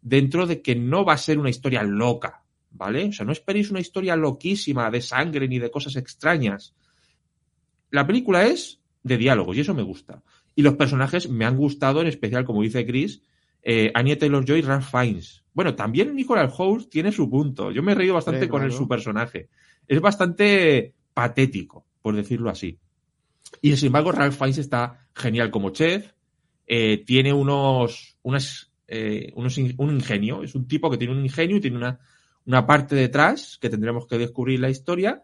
dentro 0.00 0.46
de 0.46 0.62
que 0.62 0.74
no 0.74 1.04
va 1.04 1.14
a 1.14 1.18
ser 1.18 1.38
una 1.38 1.50
historia 1.50 1.82
loca, 1.82 2.42
¿vale? 2.70 3.04
O 3.08 3.12
sea, 3.12 3.24
no 3.24 3.32
esperéis 3.32 3.70
una 3.70 3.80
historia 3.80 4.16
loquísima 4.16 4.90
de 4.90 5.00
sangre 5.00 5.48
ni 5.48 5.58
de 5.58 5.70
cosas 5.70 5.96
extrañas. 5.96 6.74
La 7.90 8.06
película 8.06 8.46
es 8.46 8.80
de 9.02 9.16
diálogos 9.16 9.56
y 9.56 9.60
eso 9.60 9.74
me 9.74 9.82
gusta. 9.82 10.22
Y 10.54 10.62
los 10.62 10.74
personajes 10.74 11.28
me 11.28 11.44
han 11.44 11.56
gustado, 11.56 12.00
en 12.00 12.08
especial, 12.08 12.44
como 12.44 12.62
dice 12.62 12.84
Chris, 12.84 13.22
eh, 13.62 13.90
Anya 13.94 14.18
Taylor-Joy 14.18 14.58
y 14.58 14.62
Ralph 14.62 14.90
Fiennes. 14.90 15.44
Bueno, 15.54 15.74
también 15.74 16.14
Nicholas 16.14 16.52
Hoult 16.58 16.90
tiene 16.90 17.12
su 17.12 17.28
punto. 17.30 17.70
Yo 17.70 17.82
me 17.82 17.92
he 17.92 17.94
reído 17.94 18.14
bastante 18.14 18.42
sí, 18.42 18.48
con 18.48 18.62
el, 18.62 18.72
su 18.72 18.88
personaje. 18.88 19.48
Es 19.86 20.00
bastante 20.00 20.94
patético, 21.14 21.86
por 22.00 22.16
decirlo 22.16 22.50
así. 22.50 22.78
Y 23.60 23.76
sin 23.76 23.88
embargo, 23.88 24.12
Ralph 24.12 24.36
Fiennes 24.36 24.58
está 24.58 25.06
genial 25.14 25.50
como 25.50 25.70
chef, 25.70 26.12
eh, 26.66 27.04
tiene 27.04 27.32
unos, 27.32 28.16
unas, 28.22 28.70
eh, 28.88 29.32
unos, 29.34 29.56
un 29.58 29.94
ingenio, 29.94 30.42
es 30.42 30.54
un 30.54 30.66
tipo 30.66 30.90
que 30.90 30.98
tiene 30.98 31.14
un 31.14 31.24
ingenio 31.24 31.56
y 31.56 31.60
tiene 31.60 31.76
una, 31.76 31.98
una 32.46 32.66
parte 32.66 32.94
detrás 32.94 33.58
que 33.60 33.70
tendremos 33.70 34.06
que 34.06 34.18
descubrir 34.18 34.60
la 34.60 34.70
historia, 34.70 35.22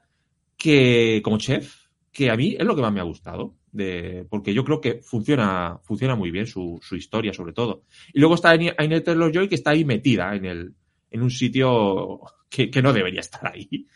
que 0.57 1.21
como 1.23 1.39
chef, 1.39 1.87
que 2.13 2.31
a 2.31 2.37
mí 2.37 2.57
es 2.59 2.67
lo 2.67 2.75
que 2.75 2.83
más 2.83 2.93
me 2.93 3.01
ha 3.01 3.05
gustado, 3.05 3.55
de, 3.71 4.27
porque 4.29 4.55
yo 4.55 4.65
creo 4.65 4.81
que 4.81 5.01
funciona, 5.03 5.79
funciona 5.83 6.17
muy 6.17 6.31
bien 6.31 6.47
su, 6.47 6.79
su 6.83 6.97
historia 6.97 7.33
sobre 7.33 7.53
todo. 7.53 7.85
Y 8.13 8.21
luego 8.21 8.35
está 8.35 8.51
Ainette 8.51 9.05
Taylor-Joy 9.05 9.49
que 9.49 9.55
está 9.55 9.71
ahí 9.71 9.85
metida 9.85 10.35
en 10.35 10.45
el, 10.45 10.75
en 11.11 11.23
un 11.23 11.31
sitio 11.31 12.21
que, 12.49 12.71
que 12.71 12.83
no 12.83 12.93
debería 12.93 13.21
estar 13.21 13.47
ahí. 13.47 13.87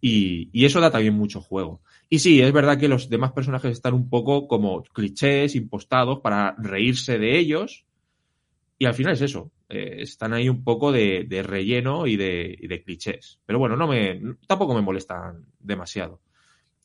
Y, 0.00 0.64
eso 0.64 0.80
da 0.80 0.90
también 0.90 1.14
mucho 1.14 1.40
juego. 1.40 1.80
Y 2.08 2.20
sí, 2.20 2.40
es 2.40 2.52
verdad 2.52 2.78
que 2.78 2.88
los 2.88 3.08
demás 3.08 3.32
personajes 3.32 3.72
están 3.72 3.94
un 3.94 4.08
poco 4.08 4.46
como 4.48 4.82
clichés, 4.82 5.54
impostados, 5.54 6.20
para 6.20 6.54
reírse 6.58 7.18
de 7.18 7.38
ellos. 7.38 7.84
Y 8.78 8.86
al 8.86 8.94
final 8.94 9.14
es 9.14 9.22
eso. 9.22 9.50
Eh, 9.68 9.96
están 10.00 10.32
ahí 10.32 10.48
un 10.48 10.64
poco 10.64 10.92
de, 10.92 11.26
relleno 11.44 12.06
y 12.06 12.16
de, 12.16 12.82
clichés. 12.84 13.40
Pero 13.44 13.58
bueno, 13.58 13.76
no 13.76 13.88
me, 13.88 14.20
tampoco 14.46 14.74
me 14.74 14.82
molestan 14.82 15.46
demasiado. 15.58 16.20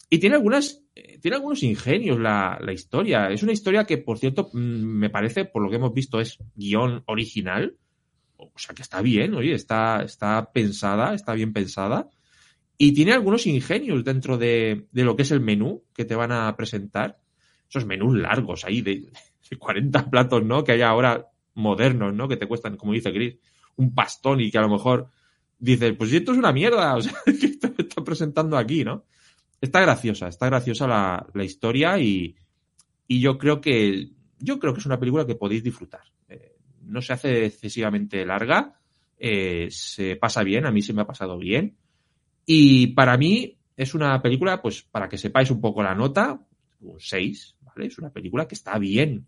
Y 0.09 0.19
tiene 0.19 0.35
algunas, 0.35 0.83
eh, 0.95 1.17
tiene 1.19 1.37
algunos 1.37 1.63
ingenios 1.63 2.19
la, 2.19 2.59
la, 2.61 2.73
historia. 2.73 3.31
Es 3.31 3.41
una 3.41 3.53
historia 3.53 3.85
que, 3.85 3.97
por 3.97 4.19
cierto, 4.19 4.49
mm, 4.53 4.57
me 4.57 5.09
parece, 5.09 5.45
por 5.45 5.63
lo 5.63 5.69
que 5.69 5.77
hemos 5.77 5.93
visto, 5.93 6.19
es 6.19 6.39
guion 6.55 7.03
original. 7.07 7.77
O 8.37 8.51
sea 8.59 8.75
que 8.75 8.81
está 8.81 9.01
bien, 9.01 9.33
oye, 9.35 9.53
está, 9.53 10.03
está 10.03 10.51
pensada, 10.51 11.13
está 11.13 11.33
bien 11.33 11.53
pensada. 11.53 12.09
Y 12.83 12.91
tiene 12.91 13.13
algunos 13.13 13.47
ingenios 13.47 14.03
dentro 14.03 14.37
de, 14.37 14.87
de, 14.91 15.03
lo 15.05 15.15
que 15.15 15.21
es 15.21 15.31
el 15.31 15.39
menú 15.39 15.85
que 15.93 16.03
te 16.03 16.15
van 16.15 16.33
a 16.33 16.53
presentar. 16.57 17.17
Esos 17.69 17.85
menús 17.85 18.13
largos 18.13 18.65
ahí 18.65 18.81
de, 18.81 19.09
de 19.49 19.57
40 19.57 20.09
platos, 20.09 20.43
¿no? 20.43 20.65
Que 20.65 20.73
hay 20.73 20.81
ahora 20.81 21.29
modernos, 21.53 22.13
¿no? 22.13 22.27
Que 22.27 22.35
te 22.35 22.45
cuestan, 22.45 22.75
como 22.75 22.91
dice 22.91 23.13
Chris, 23.13 23.37
un 23.77 23.95
pastón 23.95 24.41
y 24.41 24.51
que 24.51 24.57
a 24.57 24.63
lo 24.63 24.67
mejor 24.67 25.07
dices, 25.57 25.93
pues 25.97 26.11
esto 26.11 26.33
es 26.33 26.37
una 26.37 26.51
mierda, 26.51 26.93
o 26.97 27.01
sea, 27.01 27.13
¿qué 27.25 27.55
te 27.55 27.83
está 27.83 28.03
presentando 28.03 28.57
aquí, 28.57 28.83
no? 28.83 29.05
Está 29.61 29.79
graciosa, 29.79 30.27
está 30.27 30.47
graciosa 30.47 30.85
la, 30.85 31.25
la 31.33 31.43
historia 31.45 31.97
y, 31.99 32.35
y, 33.07 33.21
yo 33.21 33.37
creo 33.37 33.61
que 33.61 34.09
yo 34.39 34.59
creo 34.59 34.73
que 34.73 34.81
es 34.81 34.85
una 34.85 34.99
película 34.99 35.25
que 35.25 35.35
podéis 35.35 35.63
disfrutar. 35.63 36.03
Eh, 36.27 36.57
no 36.81 37.01
se 37.01 37.13
hace 37.13 37.45
excesivamente 37.45 38.25
larga, 38.25 38.77
eh, 39.17 39.69
se 39.71 40.17
pasa 40.17 40.43
bien, 40.43 40.65
a 40.65 40.71
mí 40.71 40.81
se 40.81 40.91
me 40.91 41.03
ha 41.03 41.07
pasado 41.07 41.37
bien. 41.37 41.77
Y 42.45 42.87
para 42.87 43.17
mí 43.17 43.57
es 43.75 43.93
una 43.93 44.21
película, 44.21 44.61
pues 44.61 44.83
para 44.83 45.09
que 45.09 45.17
sepáis 45.17 45.51
un 45.51 45.61
poco 45.61 45.83
la 45.83 45.95
nota, 45.95 46.39
un 46.81 46.99
6, 46.99 47.57
¿vale? 47.61 47.87
Es 47.87 47.97
una 47.97 48.11
película 48.11 48.47
que 48.47 48.55
está 48.55 48.77
bien. 48.77 49.27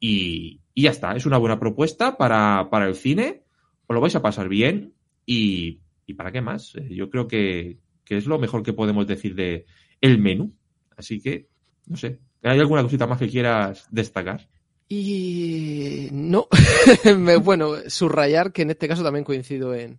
Y, 0.00 0.60
y 0.74 0.82
ya 0.82 0.90
está, 0.90 1.16
es 1.16 1.26
una 1.26 1.38
buena 1.38 1.58
propuesta 1.58 2.16
para, 2.16 2.68
para, 2.70 2.86
el 2.86 2.94
cine, 2.94 3.44
os 3.86 3.94
lo 3.94 4.00
vais 4.00 4.14
a 4.14 4.22
pasar 4.22 4.48
bien 4.48 4.92
y, 5.24 5.80
y 6.06 6.14
para 6.14 6.32
qué 6.32 6.40
más. 6.40 6.74
Eh, 6.76 6.88
yo 6.90 7.10
creo 7.10 7.26
que, 7.26 7.78
que, 8.04 8.16
es 8.16 8.26
lo 8.26 8.38
mejor 8.38 8.62
que 8.62 8.72
podemos 8.72 9.06
decir 9.06 9.34
de 9.34 9.66
el 10.00 10.18
menú. 10.18 10.52
Así 10.96 11.20
que, 11.20 11.48
no 11.86 11.96
sé, 11.96 12.18
¿hay 12.42 12.58
alguna 12.58 12.82
cosita 12.82 13.06
más 13.06 13.18
que 13.18 13.28
quieras 13.28 13.86
destacar? 13.90 14.48
Y 14.88 16.08
no, 16.12 16.48
bueno, 17.42 17.72
subrayar 17.88 18.52
que 18.52 18.62
en 18.62 18.70
este 18.70 18.86
caso 18.86 19.02
también 19.02 19.24
coincido 19.24 19.74
en, 19.74 19.98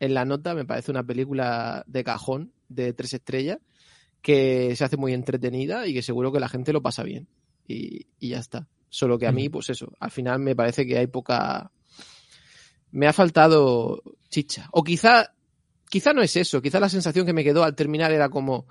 en 0.00 0.14
la 0.14 0.24
nota, 0.24 0.54
me 0.54 0.64
parece 0.64 0.90
una 0.90 1.04
película 1.04 1.84
de 1.86 2.04
cajón 2.04 2.52
de 2.68 2.92
tres 2.92 3.14
estrellas 3.14 3.58
que 4.22 4.74
se 4.74 4.84
hace 4.84 4.96
muy 4.96 5.12
entretenida 5.12 5.86
y 5.86 5.94
que 5.94 6.02
seguro 6.02 6.32
que 6.32 6.40
la 6.40 6.48
gente 6.48 6.72
lo 6.72 6.82
pasa 6.82 7.02
bien. 7.02 7.28
Y, 7.66 8.06
y 8.18 8.30
ya 8.30 8.38
está. 8.38 8.68
Solo 8.88 9.18
que 9.18 9.26
a 9.26 9.32
mí, 9.32 9.48
pues 9.48 9.70
eso, 9.70 9.92
al 9.98 10.10
final 10.10 10.38
me 10.38 10.54
parece 10.54 10.86
que 10.86 10.96
hay 10.96 11.08
poca... 11.08 11.70
Me 12.92 13.08
ha 13.08 13.12
faltado 13.12 14.02
chicha. 14.30 14.68
O 14.70 14.84
quizá, 14.84 15.34
quizá 15.90 16.12
no 16.12 16.22
es 16.22 16.36
eso, 16.36 16.62
quizá 16.62 16.78
la 16.78 16.88
sensación 16.88 17.26
que 17.26 17.32
me 17.32 17.44
quedó 17.44 17.64
al 17.64 17.74
terminar 17.74 18.12
era 18.12 18.28
como... 18.28 18.66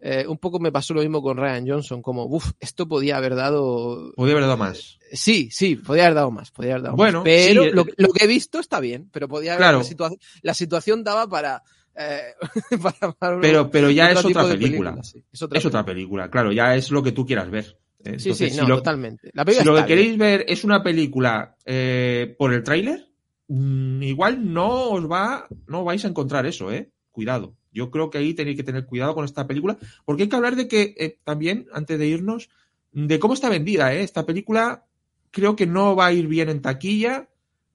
Eh, 0.00 0.26
un 0.28 0.38
poco 0.38 0.60
me 0.60 0.70
pasó 0.70 0.94
lo 0.94 1.00
mismo 1.00 1.20
con 1.20 1.36
Ryan 1.36 1.66
Johnson, 1.66 2.02
como, 2.02 2.24
uff, 2.26 2.52
esto 2.60 2.86
podía 2.86 3.16
haber 3.16 3.34
dado... 3.34 4.12
Podía 4.14 4.34
haber 4.34 4.44
dado 4.44 4.56
más. 4.56 4.98
Sí, 5.12 5.48
sí, 5.50 5.74
podía 5.74 6.04
haber 6.04 6.14
dado 6.14 6.30
más, 6.30 6.52
podía 6.52 6.72
haber 6.72 6.84
dado 6.84 6.96
bueno, 6.96 7.18
más. 7.18 7.24
Pero 7.24 7.64
sí, 7.64 7.70
lo, 7.72 7.84
lo, 7.96 8.12
que 8.12 8.24
he 8.24 8.28
visto 8.28 8.60
está 8.60 8.78
bien, 8.78 9.08
pero 9.12 9.26
podía 9.26 9.52
haber... 9.52 9.62
Claro. 9.62 9.78
La, 9.78 9.84
situa 9.84 10.10
la 10.42 10.54
situación 10.54 11.02
daba 11.02 11.28
para... 11.28 11.62
Eh, 11.96 12.20
para, 12.82 13.12
para 13.12 13.40
pero, 13.40 13.70
pero 13.70 13.90
ya 13.90 14.12
es 14.12 14.24
otra 14.24 14.46
película. 14.46 14.92
película 14.92 15.02
sí. 15.02 15.24
es, 15.32 15.42
otra, 15.42 15.58
es 15.58 15.64
otra 15.64 15.84
película, 15.84 16.30
claro, 16.30 16.52
ya 16.52 16.76
es 16.76 16.92
lo 16.92 17.02
que 17.02 17.10
tú 17.10 17.26
quieras 17.26 17.50
ver. 17.50 17.76
Entonces, 17.98 18.36
sí, 18.36 18.50
sí, 18.50 18.56
no, 18.56 18.62
si 18.62 18.68
lo, 18.68 18.76
totalmente. 18.76 19.30
La 19.34 19.44
si 19.44 19.64
lo 19.64 19.74
que 19.74 19.84
queréis 19.84 20.16
ver 20.16 20.44
es 20.46 20.62
una 20.62 20.82
película 20.82 21.56
eh, 21.64 22.36
por 22.38 22.54
el 22.54 22.62
tráiler, 22.62 23.08
mmm, 23.48 24.00
igual 24.04 24.52
no 24.52 24.90
os 24.90 25.10
va, 25.10 25.48
no 25.66 25.82
vais 25.82 26.04
a 26.04 26.08
encontrar 26.08 26.46
eso, 26.46 26.70
eh. 26.70 26.90
Cuidado. 27.10 27.56
Yo 27.78 27.90
creo 27.90 28.10
que 28.10 28.18
ahí 28.18 28.34
tenéis 28.34 28.56
que 28.56 28.64
tener 28.64 28.84
cuidado 28.86 29.14
con 29.14 29.24
esta 29.24 29.46
película, 29.46 29.78
porque 30.04 30.24
hay 30.24 30.28
que 30.28 30.36
hablar 30.36 30.56
de 30.56 30.66
que 30.68 30.94
eh, 30.98 31.18
también, 31.24 31.66
antes 31.72 31.98
de 31.98 32.06
irnos, 32.08 32.50
de 32.92 33.18
cómo 33.18 33.34
está 33.34 33.48
vendida, 33.48 33.94
eh. 33.94 34.02
Esta 34.02 34.26
película 34.26 34.84
creo 35.30 35.54
que 35.54 35.66
no 35.66 35.94
va 35.94 36.06
a 36.06 36.12
ir 36.12 36.26
bien 36.26 36.48
en 36.48 36.60
taquilla, 36.62 37.28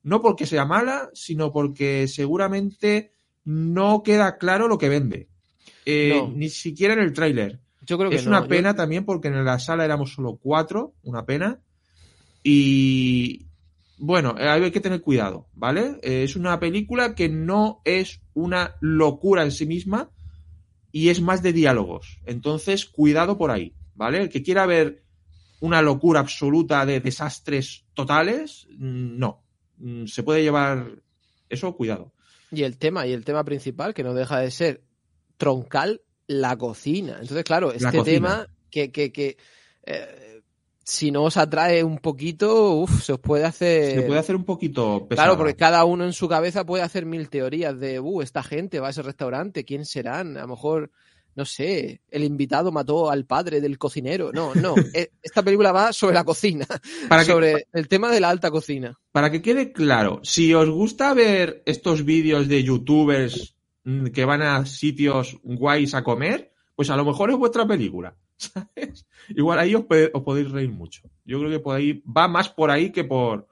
no 0.03 0.21
porque 0.21 0.45
sea 0.45 0.65
mala, 0.65 1.09
sino 1.13 1.51
porque 1.53 2.07
seguramente 2.07 3.11
no 3.45 4.03
queda 4.03 4.37
claro 4.37 4.67
lo 4.67 4.77
que 4.77 4.89
vende. 4.89 5.27
Eh, 5.85 6.13
No. 6.15 6.31
Ni 6.35 6.49
siquiera 6.49 6.93
en 6.93 6.99
el 6.99 7.13
tráiler. 7.13 7.59
Yo 7.85 7.97
creo 7.97 8.09
que 8.09 8.15
es 8.17 8.23
no. 8.25 8.31
una 8.31 8.41
Yo- 8.41 8.47
pena 8.47 8.73
también 8.75 9.05
porque 9.05 9.27
en 9.29 9.43
la 9.45 9.59
sala 9.59 9.85
éramos 9.85 10.13
solo 10.13 10.37
cuatro, 10.41 10.93
una 11.03 11.25
pena. 11.25 11.59
Y 12.43 13.45
bueno, 14.05 14.35
eh, 14.37 14.49
hay 14.49 14.69
que 14.69 14.81
tener 14.81 15.01
cuidado, 15.01 15.47
¿vale? 15.53 15.97
Eh, 16.01 16.23
es 16.23 16.35
una 16.35 16.59
película 16.59 17.15
que 17.15 17.29
no 17.29 17.81
es 17.85 18.19
una 18.33 18.75
locura 18.81 19.43
en 19.43 19.51
sí 19.51 19.65
misma 19.65 20.11
y 20.91 21.07
es 21.07 21.21
más 21.21 21.41
de 21.41 21.53
diálogos. 21.53 22.19
Entonces, 22.25 22.85
cuidado 22.85 23.37
por 23.37 23.49
ahí, 23.49 23.77
¿vale? 23.95 24.23
El 24.23 24.27
que 24.27 24.43
quiera 24.43 24.65
ver 24.65 25.05
una 25.61 25.81
locura 25.81 26.19
absoluta 26.19 26.85
de 26.85 26.99
desastres 26.99 27.85
totales, 27.93 28.67
mm, 28.71 29.17
no. 29.17 29.41
Mm, 29.77 30.07
Se 30.07 30.21
puede 30.21 30.43
llevar 30.43 31.01
eso, 31.47 31.73
cuidado. 31.73 32.11
Y 32.51 32.63
el 32.63 32.77
tema, 32.77 33.07
y 33.07 33.13
el 33.13 33.23
tema 33.23 33.45
principal, 33.45 33.93
que 33.93 34.03
no 34.03 34.13
deja 34.13 34.39
de 34.39 34.51
ser 34.51 34.83
troncal, 35.37 36.01
la 36.27 36.57
cocina. 36.57 37.19
Entonces, 37.21 37.45
claro, 37.45 37.71
este 37.71 38.03
tema 38.03 38.49
que, 38.69 38.91
que, 38.91 39.13
que 39.13 39.37
eh, 39.85 40.32
si 40.83 41.11
no 41.11 41.23
os 41.23 41.37
atrae 41.37 41.83
un 41.83 41.97
poquito, 41.97 42.73
uf, 42.73 43.03
se 43.03 43.13
os 43.13 43.19
puede 43.19 43.45
hacer. 43.45 43.95
Se 43.95 44.01
puede 44.03 44.19
hacer 44.19 44.35
un 44.35 44.43
poquito 44.43 45.07
pesado. 45.07 45.25
Claro, 45.27 45.37
porque 45.37 45.55
cada 45.55 45.85
uno 45.85 46.03
en 46.05 46.13
su 46.13 46.27
cabeza 46.27 46.65
puede 46.65 46.83
hacer 46.83 47.05
mil 47.05 47.29
teorías 47.29 47.79
de, 47.79 47.99
uh, 47.99 48.21
esta 48.21 48.43
gente 48.43 48.79
va 48.79 48.87
a 48.87 48.89
ese 48.91 49.01
restaurante, 49.01 49.63
¿quién 49.63 49.85
serán? 49.85 50.35
A 50.37 50.41
lo 50.41 50.49
mejor, 50.49 50.91
no 51.35 51.45
sé, 51.45 52.01
el 52.11 52.23
invitado 52.23 52.71
mató 52.71 53.09
al 53.09 53.25
padre 53.25 53.61
del 53.61 53.77
cocinero. 53.77 54.31
No, 54.33 54.53
no. 54.55 54.75
eh, 54.93 55.11
Esta 55.21 55.41
película 55.41 55.71
va 55.71 55.93
sobre 55.93 56.15
la 56.15 56.23
cocina, 56.23 56.67
Para 57.07 57.23
que- 57.23 57.31
sobre 57.31 57.67
el 57.71 57.87
tema 57.87 58.11
de 58.11 58.19
la 58.19 58.29
alta 58.29 58.51
cocina. 58.51 58.99
Para 59.11 59.31
que 59.31 59.41
quede 59.41 59.71
claro, 59.71 60.19
si 60.23 60.53
os 60.53 60.69
gusta 60.69 61.13
ver 61.13 61.63
estos 61.65 62.03
vídeos 62.03 62.47
de 62.49 62.63
youtubers 62.63 63.55
mm, 63.85 64.07
que 64.07 64.25
van 64.25 64.41
a 64.41 64.65
sitios 64.65 65.37
guays 65.43 65.93
a 65.93 66.03
comer, 66.03 66.51
pues 66.75 66.89
a 66.89 66.97
lo 66.97 67.05
mejor 67.05 67.31
es 67.31 67.37
vuestra 67.37 67.65
película. 67.65 68.15
¿Sabes? 68.51 69.05
Igual 69.29 69.59
ahí 69.59 69.75
os, 69.75 69.85
podéis 69.85 70.51
reír 70.51 70.69
mucho. 70.71 71.09
Yo 71.25 71.39
creo 71.39 71.51
que 71.51 71.59
por 71.59 71.75
ahí 71.75 72.03
va 72.05 72.27
más 72.27 72.49
por 72.49 72.69
ahí 72.71 72.91
que 72.91 73.03
por, 73.03 73.47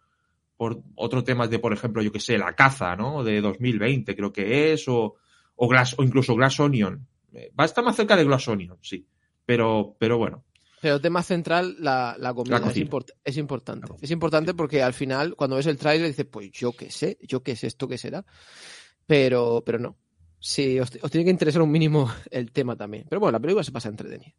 por 0.57 0.81
otros 0.95 1.23
temas 1.23 1.49
de, 1.49 1.59
por 1.59 1.73
ejemplo, 1.73 2.01
yo 2.01 2.11
que 2.11 2.19
sé, 2.19 2.37
la 2.37 2.55
caza, 2.55 2.95
¿no? 2.95 3.23
De 3.23 3.41
2020, 3.41 4.15
creo 4.15 4.31
que 4.33 4.73
es, 4.73 4.87
o, 4.87 5.15
o, 5.55 5.67
Glass, 5.67 5.95
o 5.97 6.03
incluso 6.03 6.35
Glass 6.35 6.59
Onion. 6.59 7.07
Eh, 7.33 7.51
Va 7.57 7.63
a 7.63 7.67
estar 7.67 7.83
más 7.83 7.95
cerca 7.95 8.15
de 8.15 8.23
Glass 8.25 8.47
Onion, 8.47 8.77
sí. 8.81 9.05
Pero, 9.45 9.95
pero 9.99 10.17
bueno. 10.17 10.43
Pero 10.81 10.99
tema 10.99 11.21
central, 11.21 11.75
la, 11.79 12.15
la 12.19 12.33
comida 12.33 12.55
La 12.55 12.57
es, 12.59 12.63
cocina. 12.69 12.89
import- 12.89 13.13
es 13.23 13.37
importante. 13.37 13.87
La. 13.89 13.95
Es 14.01 14.09
importante 14.11 14.53
porque 14.55 14.81
al 14.81 14.93
final, 14.93 15.35
cuando 15.35 15.55
ves 15.55 15.67
el 15.67 15.77
tráiler, 15.77 16.07
dices, 16.07 16.25
pues 16.25 16.51
yo 16.51 16.71
qué 16.73 16.89
sé, 16.89 17.17
yo 17.21 17.43
qué 17.43 17.55
sé 17.55 17.67
esto 17.67 17.87
qué 17.87 17.97
será. 17.99 18.25
Pero, 19.05 19.63
pero 19.65 19.77
no. 19.79 19.95
Sí, 20.39 20.79
os, 20.79 20.89
os 21.01 21.11
tiene 21.11 21.25
que 21.25 21.29
interesar 21.31 21.61
un 21.61 21.69
mínimo 21.71 22.11
el 22.31 22.51
tema 22.51 22.75
también. 22.75 23.05
Pero 23.09 23.19
bueno, 23.19 23.33
la 23.33 23.39
película 23.39 23.63
se 23.63 23.71
pasa 23.71 23.89
entretenida. 23.89 24.33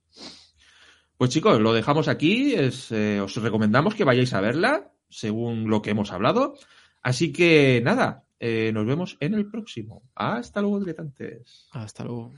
Pues 1.17 1.31
chicos, 1.31 1.61
lo 1.61 1.73
dejamos 1.73 2.09
aquí. 2.09 2.55
Eh, 2.57 3.21
os 3.23 3.37
recomendamos 3.37 3.95
que 3.95 4.05
vayáis 4.05 4.33
a 4.35 4.41
verla, 4.41 4.93
según 5.09 5.69
lo 5.69 5.83
que 5.83 5.91
hemos 5.91 6.13
hablado. 6.13 6.55
Así 7.03 7.33
que 7.33 7.81
nada, 7.85 8.25
eh, 8.41 8.73
nos 8.73 8.87
vemos 8.87 9.17
en 9.21 9.35
el 9.35 9.49
próximo. 9.49 10.03
Hasta 10.15 10.61
luego, 10.61 10.81
diletantes. 10.81 11.69
Hasta 11.73 12.05
luego. 12.05 12.33